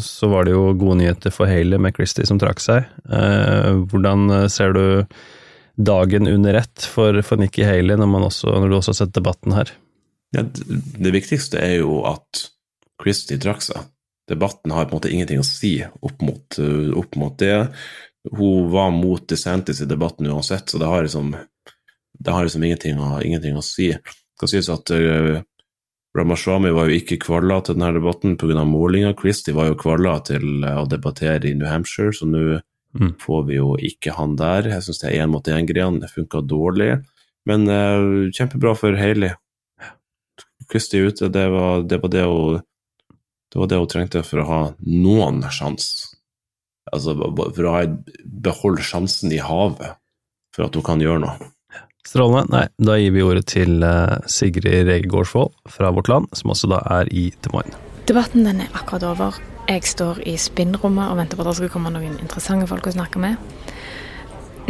så, 0.00 0.30
var 0.32 0.48
det 0.48 0.54
jo 0.54 0.70
gode 0.80 1.02
nyheter 1.02 1.34
for 1.34 1.50
Haley 1.50 1.76
med 1.76 1.92
Christie 1.98 2.24
som 2.24 2.40
trakk 2.40 2.64
seg. 2.64 2.88
Eh, 3.12 3.84
hvordan 3.92 4.48
ser 4.48 4.72
du 4.72 5.04
dagen 5.76 6.28
under 6.28 6.58
ett 6.60 6.84
for, 6.88 7.20
for 7.26 7.40
Nikki 7.40 7.64
Haley, 7.66 7.96
når, 8.00 8.26
også, 8.30 8.52
når, 8.56 8.68
du 8.68 8.76
også 8.78 8.94
har 8.94 9.00
sett 9.02 9.14
debatten 9.16 9.56
her? 9.56 9.72
Ja, 10.36 10.44
det 10.44 11.14
viktigste 11.14 11.58
er 11.62 11.80
jo 11.80 12.02
at 12.08 12.46
Christie 13.02 13.40
trakk 13.40 13.64
seg. 13.64 13.88
Debatten 14.30 14.70
har 14.74 14.86
på 14.86 14.94
en 14.94 15.00
måte 15.00 15.10
ingenting 15.10 15.40
å 15.42 15.46
si 15.46 15.80
opp 15.82 16.20
mot, 16.22 16.58
opp 17.00 17.16
mot 17.18 17.38
det. 17.40 17.56
Hun 18.30 18.68
var 18.70 18.92
mot 18.94 19.24
DeSantis 19.26 19.80
i 19.82 19.88
debatten 19.90 20.28
uansett, 20.30 20.68
så 20.70 20.78
det 20.78 20.90
har 20.90 21.02
liksom 21.02 21.32
det 22.20 22.30
har 22.30 22.44
liksom 22.44 22.64
ingenting 22.64 23.00
å, 23.00 23.14
ingenting 23.24 23.56
å 23.56 23.64
si. 23.64 23.88
Det 23.94 24.36
skal 24.36 24.52
sies 24.52 24.68
at 24.72 24.92
uh, 24.92 25.40
Ramashwamy 26.16 26.72
var 26.76 26.90
jo 26.90 26.98
ikke 27.00 27.20
kvala 27.22 27.60
til 27.64 27.78
denne 27.78 27.94
debatten 27.96 28.36
pga. 28.40 28.64
målinga. 28.68 29.14
Christie 29.20 29.56
var 29.56 29.70
jo 29.70 29.78
kvala 29.80 30.18
til 30.28 30.64
uh, 30.64 30.82
å 30.82 30.88
debattere 30.90 31.48
i 31.48 31.54
New 31.56 31.68
Hampshire, 31.68 32.12
så 32.12 32.28
nå 32.28 32.60
mm. 32.98 33.14
får 33.22 33.44
vi 33.48 33.58
jo 33.58 33.74
ikke 33.90 34.14
han 34.16 34.36
der. 34.40 34.70
Jeg 34.72 34.86
syns 34.86 35.02
det 35.02 35.10
er 35.10 35.24
én 35.24 35.32
mot 35.32 35.46
én-greiene. 35.46 36.02
Det 36.02 36.12
funka 36.12 36.42
dårlig. 36.46 36.94
Men 37.48 37.68
uh, 37.70 38.30
kjempebra 38.34 38.74
for 38.78 38.98
Hailey. 38.98 39.34
Christie 40.70 41.08
ute, 41.08 41.30
det 41.32 41.46
var 41.50 41.82
det, 41.82 41.98
var 42.02 42.12
det, 42.12 42.24
hun, 42.30 42.60
det 43.50 43.58
var 43.58 43.70
det 43.70 43.78
hun 43.80 43.90
trengte 43.90 44.22
for 44.26 44.42
å 44.42 44.48
ha 44.48 44.60
noen 44.86 45.42
sjanse. 45.50 46.12
Altså 46.90 47.14
for 47.14 47.70
å 47.70 47.74
beholde 48.24 48.84
sjansen 48.86 49.34
i 49.34 49.40
havet 49.42 49.98
for 50.54 50.66
at 50.66 50.76
hun 50.78 50.86
kan 50.86 51.02
gjøre 51.02 51.22
noe. 51.24 51.50
Strålende. 52.06 52.48
Nei, 52.54 52.64
da 52.80 52.96
gir 52.98 53.12
vi 53.14 53.22
ordet 53.22 53.44
til 53.52 53.84
eh, 53.84 54.16
Sigrid 54.30 54.88
Rege 54.88 55.10
Gårdsvold 55.10 55.52
fra 55.70 55.92
Vårt 55.94 56.08
Land, 56.10 56.30
som 56.34 56.54
også 56.54 56.70
da 56.72 56.80
er 56.98 57.10
i 57.12 57.28
Des 57.44 57.52
Moines. 57.52 57.76
Debatten 58.08 58.46
den 58.48 58.64
er 58.64 58.72
akkurat 58.74 59.04
over. 59.12 59.36
Jeg 59.70 59.86
står 59.86 60.24
i 60.26 60.32
spinnrommet 60.40 61.12
og 61.12 61.20
venter 61.20 61.38
på 61.38 61.44
at 61.44 61.52
det 61.52 61.58
skal 61.60 61.70
komme 61.70 61.92
noen 61.94 62.16
interessante 62.18 62.66
folk 62.66 62.88
å 62.90 62.94
snakke 62.96 63.20
med. 63.22 63.38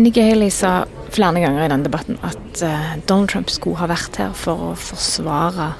Nikki 0.01 0.27
Haley 0.27 0.53
sa 0.53 0.85
flere 1.11 1.41
ganger 1.41 1.65
i 1.65 1.71
den 1.73 1.87
debatten 1.87 2.19
at 2.25 2.61
uh, 2.61 2.93
Donald 3.09 3.31
Trump 3.33 3.49
skulle 3.53 3.81
ha 3.81 3.89
vært 3.89 4.19
her 4.21 4.35
for 4.37 4.71
å 4.71 4.75
forsvare 4.77 5.71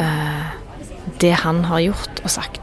uh, 0.00 0.48
det 1.20 1.34
han 1.42 1.62
har 1.68 1.84
gjort 1.90 2.22
og 2.24 2.32
sagt. 2.32 2.60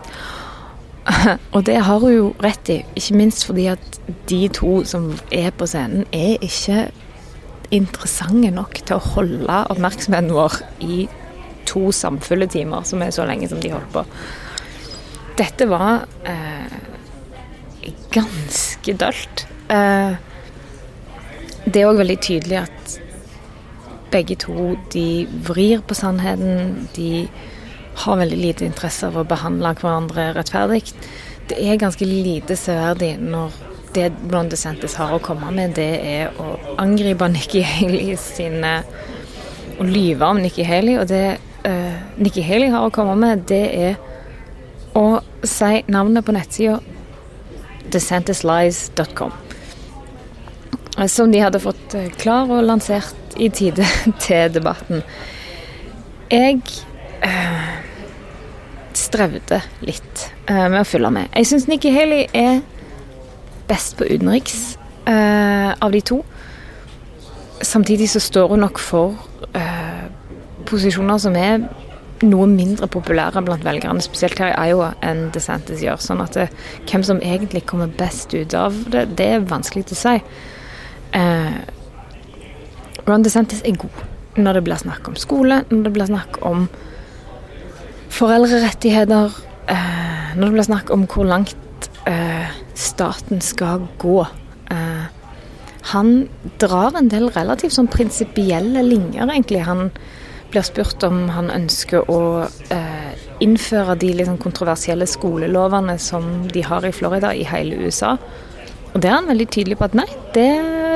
Og 1.55 1.61
det 1.69 1.77
har 1.85 2.01
hun 2.01 2.13
jo 2.15 2.25
rett 2.43 2.73
i, 2.73 2.81
ikke 2.97 3.19
minst 3.21 3.45
fordi 3.47 3.69
at 3.71 4.01
de 4.29 4.41
to 4.57 4.81
som 4.89 5.11
er 5.31 5.53
på 5.55 5.69
scenen, 5.69 6.07
er 6.11 6.41
ikke 6.41 6.89
interessante 7.71 8.49
nok 8.51 8.81
til 8.81 8.97
å 8.97 9.05
holde 9.13 9.61
oppmerksomheten 9.71 10.33
vår 10.33 10.59
i 10.81 11.05
to 11.67 11.91
samfulle 11.93 12.49
timer, 12.49 12.83
som 12.87 13.05
er 13.05 13.13
så 13.13 13.27
lenge 13.27 13.49
som 13.51 13.61
de 13.61 13.71
holdt 13.75 13.93
på. 13.93 14.05
Dette 15.37 15.67
var 15.69 16.07
eh, 16.25 16.77
ganske 18.13 18.93
dølt. 18.97 19.45
Eh, 19.69 20.15
det 21.67 21.81
er 21.81 21.89
òg 21.89 21.99
veldig 21.99 22.17
tydelig 22.23 22.61
at 22.63 22.97
begge 24.11 24.37
to 24.39 24.73
de 24.93 25.27
vrir 25.47 25.83
på 25.85 25.97
sannheten. 25.97 26.87
De 26.95 27.27
har 28.03 28.19
veldig 28.19 28.37
lite 28.39 28.65
interesse 28.65 29.09
av 29.09 29.17
å 29.19 29.27
behandle 29.27 29.73
hverandre 29.77 30.31
rettferdig. 30.37 30.83
Det 31.49 31.57
er 31.59 31.79
ganske 31.81 32.05
lite 32.07 32.57
severdig 32.59 33.15
når 33.21 33.55
det 33.95 34.11
Blonde 34.27 34.53
DeSantis 34.53 34.97
har 34.99 35.13
å 35.15 35.21
komme 35.23 35.49
med, 35.55 35.73
det 35.77 35.91
er 36.05 36.35
å 36.41 36.57
angripe 36.81 37.29
Nikki 37.31 37.63
Haley 37.65 38.17
sine 38.19 38.81
Å 39.77 39.85
lyve 39.85 40.25
om 40.25 40.39
Nikki 40.41 40.65
Haley. 40.65 40.97
Og 40.97 41.07
det 41.09 41.37
uh, 41.65 41.97
Nikki 42.17 42.41
Haley 42.41 42.71
har 42.73 42.87
å 42.87 42.93
komme 42.93 43.13
med, 43.21 43.43
det 43.49 43.63
er 43.77 43.97
å 44.97 45.19
si 45.43 45.83
navnet 45.87 46.25
på 46.25 46.33
nettsida 46.35 46.79
desantislies.com. 47.91 49.31
Som 51.07 51.31
de 51.31 51.39
hadde 51.39 51.61
fått 51.61 51.93
eh, 51.95 52.09
klar 52.17 52.49
og 52.49 52.65
lansert 52.65 53.37
i 53.37 53.49
tide 53.53 53.85
til 54.23 54.53
debatten. 54.53 55.03
Jeg 56.31 56.61
øh, 57.23 57.67
strevde 58.97 59.61
litt 59.85 60.25
øh, 60.49 60.65
med 60.73 60.81
å 60.81 60.87
følge 60.87 61.13
med. 61.19 61.29
Jeg 61.35 61.51
syns 61.51 61.67
Nikki 61.69 61.93
Haley 61.93 62.25
er 62.33 62.59
best 63.69 63.97
på 63.99 64.07
utenriks 64.07 64.75
av 65.07 65.93
de 65.93 66.01
to. 66.03 66.17
Samtidig 67.63 68.09
så 68.11 68.19
står 68.19 68.49
hun 68.51 68.59
nok 68.59 68.79
for 68.79 69.15
posisjoner 70.67 71.19
som 71.23 71.35
er 71.39 71.63
noe 72.25 72.47
mindre 72.49 72.87
populære 72.89 73.43
blant 73.45 73.65
velgerne, 73.65 74.01
spesielt 74.01 74.39
her 74.41 74.53
i 74.53 74.71
Iowa, 74.71 74.93
enn 75.05 75.27
DeSantis 75.35 75.83
gjør. 75.85 76.01
Sånn 76.01 76.23
at 76.23 76.37
det, 76.37 76.47
hvem 76.89 77.05
som 77.05 77.21
egentlig 77.21 77.65
kommer 77.69 77.91
best 77.99 78.33
ut 78.33 78.55
av 78.57 78.77
det, 78.93 79.07
det 79.19 79.31
er 79.35 79.49
vanskelig 79.49 79.87
til 79.89 79.97
å 79.97 80.01
si. 80.01 80.15
Eh, 81.17 81.57
Ron 83.07 83.23
DeSantis 83.23 83.63
er 83.65 83.77
god 83.79 84.05
når 84.37 84.59
det 84.59 84.63
blir 84.67 84.81
snakk 84.81 85.07
om 85.09 85.15
skole, 85.17 85.61
når 85.71 85.85
det 85.87 85.93
blir 85.95 86.09
snakk 86.09 86.41
om 86.45 86.67
foreldrerettigheter, 88.13 89.37
eh, 89.69 90.33
når 90.35 90.43
det 90.43 90.55
blir 90.55 90.67
snakk 90.67 90.91
om 90.93 91.05
hvor 91.09 91.25
langt 91.25 91.89
eh, 92.09 92.49
staten 92.77 93.41
skal 93.41 93.87
gå. 94.01 94.19
Eh, 94.71 95.05
han 95.93 96.27
drar 96.59 96.97
en 96.99 97.09
del 97.11 97.29
relativt 97.31 97.75
sånn 97.77 97.89
prinsipielle 97.91 98.83
linjer, 98.83 99.23
egentlig. 99.23 99.63
Han 99.67 99.89
blir 100.51 100.65
spurt 100.65 101.03
om 101.03 101.27
han 101.33 101.49
ønsker 101.51 102.07
å 102.11 102.19
eh, 102.73 103.13
innføre 103.43 103.97
de 103.99 104.13
liksom, 104.19 104.39
kontroversielle 104.41 105.07
skolelovene 105.09 105.97
som 106.01 106.47
de 106.53 106.63
har 106.65 106.85
i 106.87 106.93
Florida, 106.95 107.33
i 107.33 107.45
hele 107.47 107.79
USA. 107.83 108.15
Og 108.93 109.01
det 109.03 109.09
er 109.09 109.17
han 109.17 109.29
veldig 109.29 109.47
tydelig 109.53 109.77
på 109.79 109.87
at 109.89 109.97
nei, 109.97 110.07
det 110.35 110.49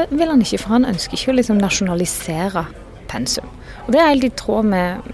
vil 0.10 0.32
han 0.32 0.42
ikke, 0.42 0.62
for 0.64 0.76
han 0.78 0.88
ønsker 0.90 1.18
ikke 1.18 1.34
å 1.34 1.38
liksom, 1.40 1.60
nasjonalisere 1.62 2.66
pensum. 3.12 3.50
Og 3.86 3.94
det 3.94 4.02
er 4.02 4.14
helt 4.14 4.30
i 4.30 4.34
tråd 4.42 4.70
med, 4.72 5.12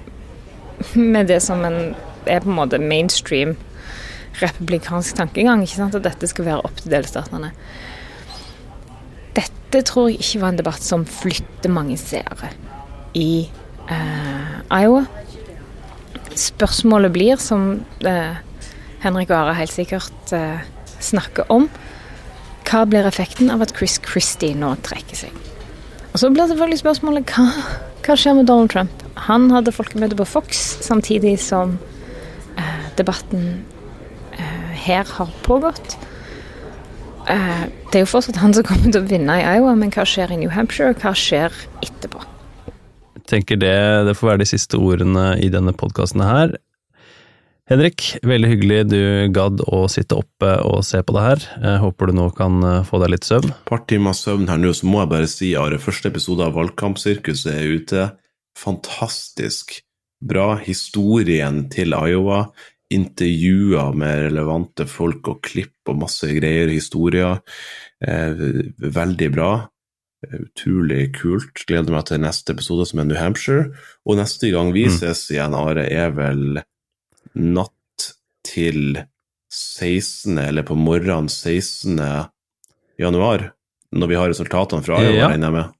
med 0.95 1.31
det 1.31 1.41
som 1.43 1.63
en, 1.67 1.95
er 2.27 2.43
på 2.43 2.51
en 2.51 2.59
måte 2.59 2.79
mainstream 2.81 3.55
republikansk 4.41 5.17
tankegang. 5.17 5.63
ikke 5.65 5.79
sant, 5.79 5.95
At 5.95 6.05
dette 6.05 6.29
skal 6.29 6.45
være 6.45 6.65
opp 6.67 6.81
til 6.81 6.93
delstatene. 6.93 7.51
Dette 9.37 9.81
tror 9.85 10.09
jeg 10.09 10.21
ikke 10.21 10.41
var 10.41 10.53
en 10.53 10.59
debatt 10.61 10.83
som 10.83 11.05
flytter 11.05 11.73
mange 11.73 11.97
seere 11.99 12.53
i 13.17 13.47
Iowa. 13.87 15.05
Spørsmålet 16.37 17.13
blir, 17.15 17.39
som 17.41 17.85
eh, 18.05 18.37
Henrik 19.03 19.31
og 19.31 19.37
Are 19.39 19.57
helt 19.57 19.73
sikkert 19.73 20.33
eh, 20.35 20.65
snakker 20.99 21.47
om, 21.53 21.69
hva 22.67 22.83
blir 22.89 23.07
effekten 23.07 23.51
av 23.53 23.63
at 23.63 23.73
Chris 23.77 23.97
Christie 24.03 24.57
nå 24.57 24.73
trekker 24.85 25.21
seg? 25.21 25.43
Og 26.11 26.19
Så 26.19 26.31
blir 26.33 26.49
selvfølgelig 26.49 26.81
spørsmålet 26.81 27.31
hva, 27.31 27.47
hva 28.03 28.17
skjer 28.19 28.35
med 28.39 28.49
Donald 28.49 28.73
Trump? 28.73 29.03
Han 29.27 29.49
hadde 29.53 29.73
folkemøte 29.75 30.17
på 30.19 30.27
Fox 30.27 30.65
samtidig 30.85 31.37
som 31.41 31.77
eh, 32.57 32.87
debatten 32.99 33.63
eh, 34.35 34.71
her 34.87 35.07
har 35.17 35.31
pågått. 35.47 35.97
Eh, 37.31 37.67
det 37.91 38.01
er 38.01 38.05
jo 38.05 38.11
fortsatt 38.11 38.41
han 38.43 38.55
som 38.55 38.67
kommer 38.67 38.91
til 38.91 39.01
å 39.01 39.07
vinne 39.07 39.39
i 39.39 39.45
Iowa, 39.57 39.75
men 39.79 39.93
hva 39.95 40.05
skjer 40.07 40.33
i 40.33 40.41
New 40.41 40.51
Hampshire? 40.53 40.97
Hva 40.97 41.15
skjer 41.17 41.55
etterpå? 41.85 42.25
Tenker 43.29 43.59
det, 43.61 43.77
det 44.07 44.15
får 44.17 44.33
være 44.33 44.43
de 44.43 44.49
siste 44.49 44.79
ordene 44.79 45.33
i 45.43 45.51
denne 45.53 45.75
podkasten 45.75 46.23
her. 46.25 46.55
Henrik, 47.67 48.13
veldig 48.23 48.47
hyggelig 48.47 48.83
du 48.87 49.01
gadd 49.35 49.59
å 49.67 49.81
sitte 49.91 50.15
oppe 50.15 50.53
og 50.63 50.85
se 50.87 51.01
på 51.03 51.15
det 51.17 51.23
her. 51.25 51.41
Jeg 51.59 51.81
håper 51.81 52.07
du 52.07 52.15
nå 52.15 52.29
kan 52.37 52.61
eh, 52.63 52.85
få 52.87 53.01
deg 53.03 53.11
litt 53.11 53.27
søvn. 53.27 53.51
Et 53.51 53.67
par 53.67 53.81
timer 53.91 54.15
søvn 54.15 54.47
her 54.47 54.61
nå, 54.61 54.71
så 54.71 54.87
må 54.87 55.01
jeg 55.01 55.11
bare 55.11 55.27
si, 55.27 55.49
Are, 55.59 55.79
første 55.83 56.07
episode 56.07 56.47
av 56.47 56.55
Valgkampsirkuset 56.55 57.51
er 57.51 57.75
ute. 57.75 58.05
Fantastisk 58.55 59.75
bra. 60.23 60.53
Historien 60.63 61.65
til 61.73 61.91
Iowa. 61.97 62.45
Intervjuer 62.95 63.91
med 63.99 64.29
relevante 64.29 64.87
folk 64.87 65.27
og 65.33 65.41
klipp 65.43 65.91
og 65.91 65.99
masse 66.05 66.31
greier, 66.39 66.71
historier. 66.71 67.41
Eh, 67.99 68.47
veldig 68.79 69.29
bra. 69.35 69.51
Utrolig 70.25 71.11
kult. 71.19 71.65
Gleder 71.69 71.93
meg 71.93 72.07
til 72.09 72.21
neste 72.23 72.55
episode, 72.55 72.87
som 72.89 73.01
er 73.01 73.09
New 73.09 73.19
Hampshire. 73.19 73.69
Og 74.07 74.17
neste 74.19 74.49
gang 74.53 74.73
vi 74.75 74.87
mm. 74.89 74.95
ses 74.97 75.27
igjen, 75.33 75.55
Are, 75.57 75.85
er 75.85 76.15
vel 76.17 76.61
natt 77.37 78.09
til 78.47 79.03
16., 79.53 80.37
eller 80.41 80.65
på 80.67 80.75
morgenen 80.79 81.29
16. 81.29 82.01
januar, 82.99 83.51
når 83.95 84.11
vi 84.11 84.19
har 84.19 84.31
resultatene 84.33 84.83
fra 84.83 84.99
Iowa, 85.03 85.15
ja. 85.15 85.31
regner 85.31 85.51
jeg 85.51 85.57
med. 85.59 85.73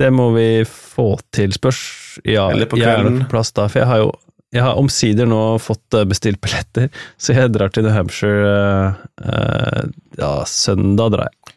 Det 0.00 0.08
må 0.14 0.30
vi 0.34 0.48
få 0.66 1.14
til, 1.34 1.52
spørs. 1.52 1.82
Ja, 2.24 2.48
eller 2.50 2.66
på 2.70 2.80
kvelden. 2.80 3.20
Jeg 3.20 3.26
er 3.26 3.26
på 3.28 3.34
plass 3.36 3.52
da, 3.54 3.68
for 3.68 3.84
jeg 3.84 3.90
har 3.92 4.04
jo 4.06 4.12
jeg 4.52 4.60
har 4.66 4.76
omsider 4.76 5.28
nå 5.28 5.40
fått 5.64 5.96
eh, 5.96 6.04
bestilt 6.04 6.40
billetter, 6.44 6.90
så 7.22 7.36
jeg 7.36 7.52
drar 7.54 7.72
til 7.72 7.86
New 7.86 7.94
Hampshire 7.94 8.92
uh, 9.24 9.84
Ja, 10.18 10.32
søndag 10.48 11.14
drar 11.14 11.30
jeg. 11.30 11.51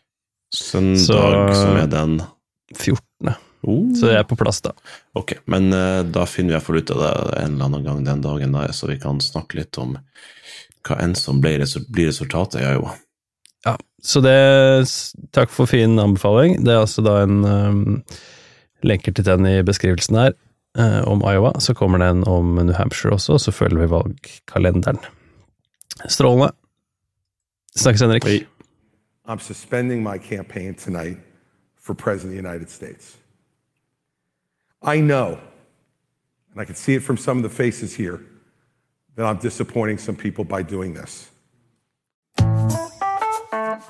Søndag, 0.55 1.03
så, 1.03 1.19
som 1.59 1.79
er 1.79 1.91
den 1.91 2.19
14. 2.75 3.35
Oh. 3.65 3.95
Så 3.97 4.11
jeg 4.11 4.21
er 4.21 4.27
på 4.29 4.37
plass, 4.37 4.61
da. 4.61 4.75
Ok, 5.17 5.39
men 5.49 5.71
uh, 5.73 6.03
da 6.05 6.27
finner 6.29 6.53
vi 6.53 6.57
iallfall 6.59 6.81
ut 6.81 6.93
av 6.93 7.01
det 7.01 7.13
en 7.41 7.55
eller 7.55 7.69
annen 7.69 7.87
gang 7.87 8.03
den 8.05 8.21
dagen, 8.21 8.53
da, 8.53 8.67
så 8.75 8.89
vi 8.91 8.99
kan 9.01 9.21
snakke 9.23 9.57
litt 9.61 9.79
om 9.81 9.97
hva 10.85 10.99
enn 11.01 11.15
som 11.17 11.41
blir, 11.41 11.63
blir 11.89 12.11
resultatet 12.11 12.61
i 12.61 12.67
Iowa. 12.67 12.93
Ja, 13.65 13.73
så 14.05 14.21
det 14.21 14.37
Takk 15.33 15.49
for 15.49 15.69
fin 15.69 15.97
anbefaling. 15.99 16.59
Det 16.65 16.75
er 16.75 16.83
altså 16.83 17.01
da 17.05 17.17
en 17.23 17.41
um, 17.41 17.85
lenker 18.85 19.15
til 19.15 19.25
den 19.25 19.47
i 19.49 19.57
beskrivelsen 19.65 20.19
her 20.21 20.35
uh, 20.77 21.01
om 21.09 21.25
Iowa. 21.25 21.55
Så 21.57 21.73
kommer 21.73 22.03
det 22.03 22.11
en 22.13 22.25
om 22.29 22.59
New 22.61 22.75
Hampshire 22.77 23.17
også, 23.17 23.39
og 23.39 23.41
så 23.47 23.55
følger 23.55 23.81
vi 23.81 23.93
valgkalenderen. 23.95 25.01
Strålende. 26.05 26.53
Snakkes, 27.75 28.05
Henrik. 28.05 28.29
Hei. 28.29 28.43
I'm 29.27 29.39
suspending 29.39 30.03
my 30.03 30.17
campaign 30.17 30.75
tonight 30.75 31.17
for 31.75 31.95
President 31.95 32.29
of 32.31 32.35
the 32.37 32.49
United 32.49 32.69
States. 32.69 33.17
I 34.83 34.99
know, 34.99 35.39
and 36.51 36.61
I 36.61 36.65
can 36.65 36.75
see 36.75 36.93
it 36.93 37.03
from 37.03 37.17
some 37.17 37.37
of 37.37 37.43
the 37.43 37.49
faces 37.49 37.95
here, 37.95 38.19
that 39.15 39.25
I'm 39.25 39.37
disappointing 39.37 39.97
some 39.97 40.15
people 40.15 40.43
by 40.43 40.61
doing 40.61 40.93
this. 40.93 41.31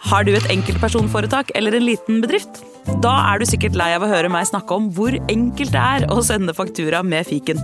Har 0.05 0.23
du 0.23 0.31
et 0.37 0.47
enkeltpersonforetak 0.53 1.51
eller 1.55 1.75
en 1.75 1.83
liten 1.83 2.21
bedrift? 2.21 2.61
Da 3.03 3.11
er 3.33 3.41
du 3.41 3.45
sikkert 3.49 3.75
lei 3.75 3.89
av 3.95 4.05
å 4.05 4.09
høre 4.11 4.29
meg 4.31 4.47
snakke 4.47 4.77
om 4.77 4.87
hvor 4.93 5.17
enkelt 5.27 5.73
det 5.73 5.81
er 5.81 6.07
å 6.13 6.21
sende 6.23 6.53
faktura 6.55 7.01
med 7.03 7.27
fiken. 7.27 7.59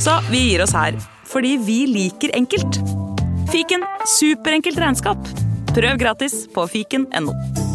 Så 0.00 0.18
vi 0.32 0.48
gir 0.48 0.64
oss 0.64 0.74
her, 0.74 0.98
fordi 1.28 1.54
vi 1.62 1.84
liker 1.86 2.34
enkelt. 2.34 2.80
Fiken 3.52 3.84
superenkelt 4.08 4.80
regnskap. 4.80 5.51
Prøv 5.72 5.96
gratis 5.96 6.34
på 6.52 6.66
fiken.no. 6.68 7.71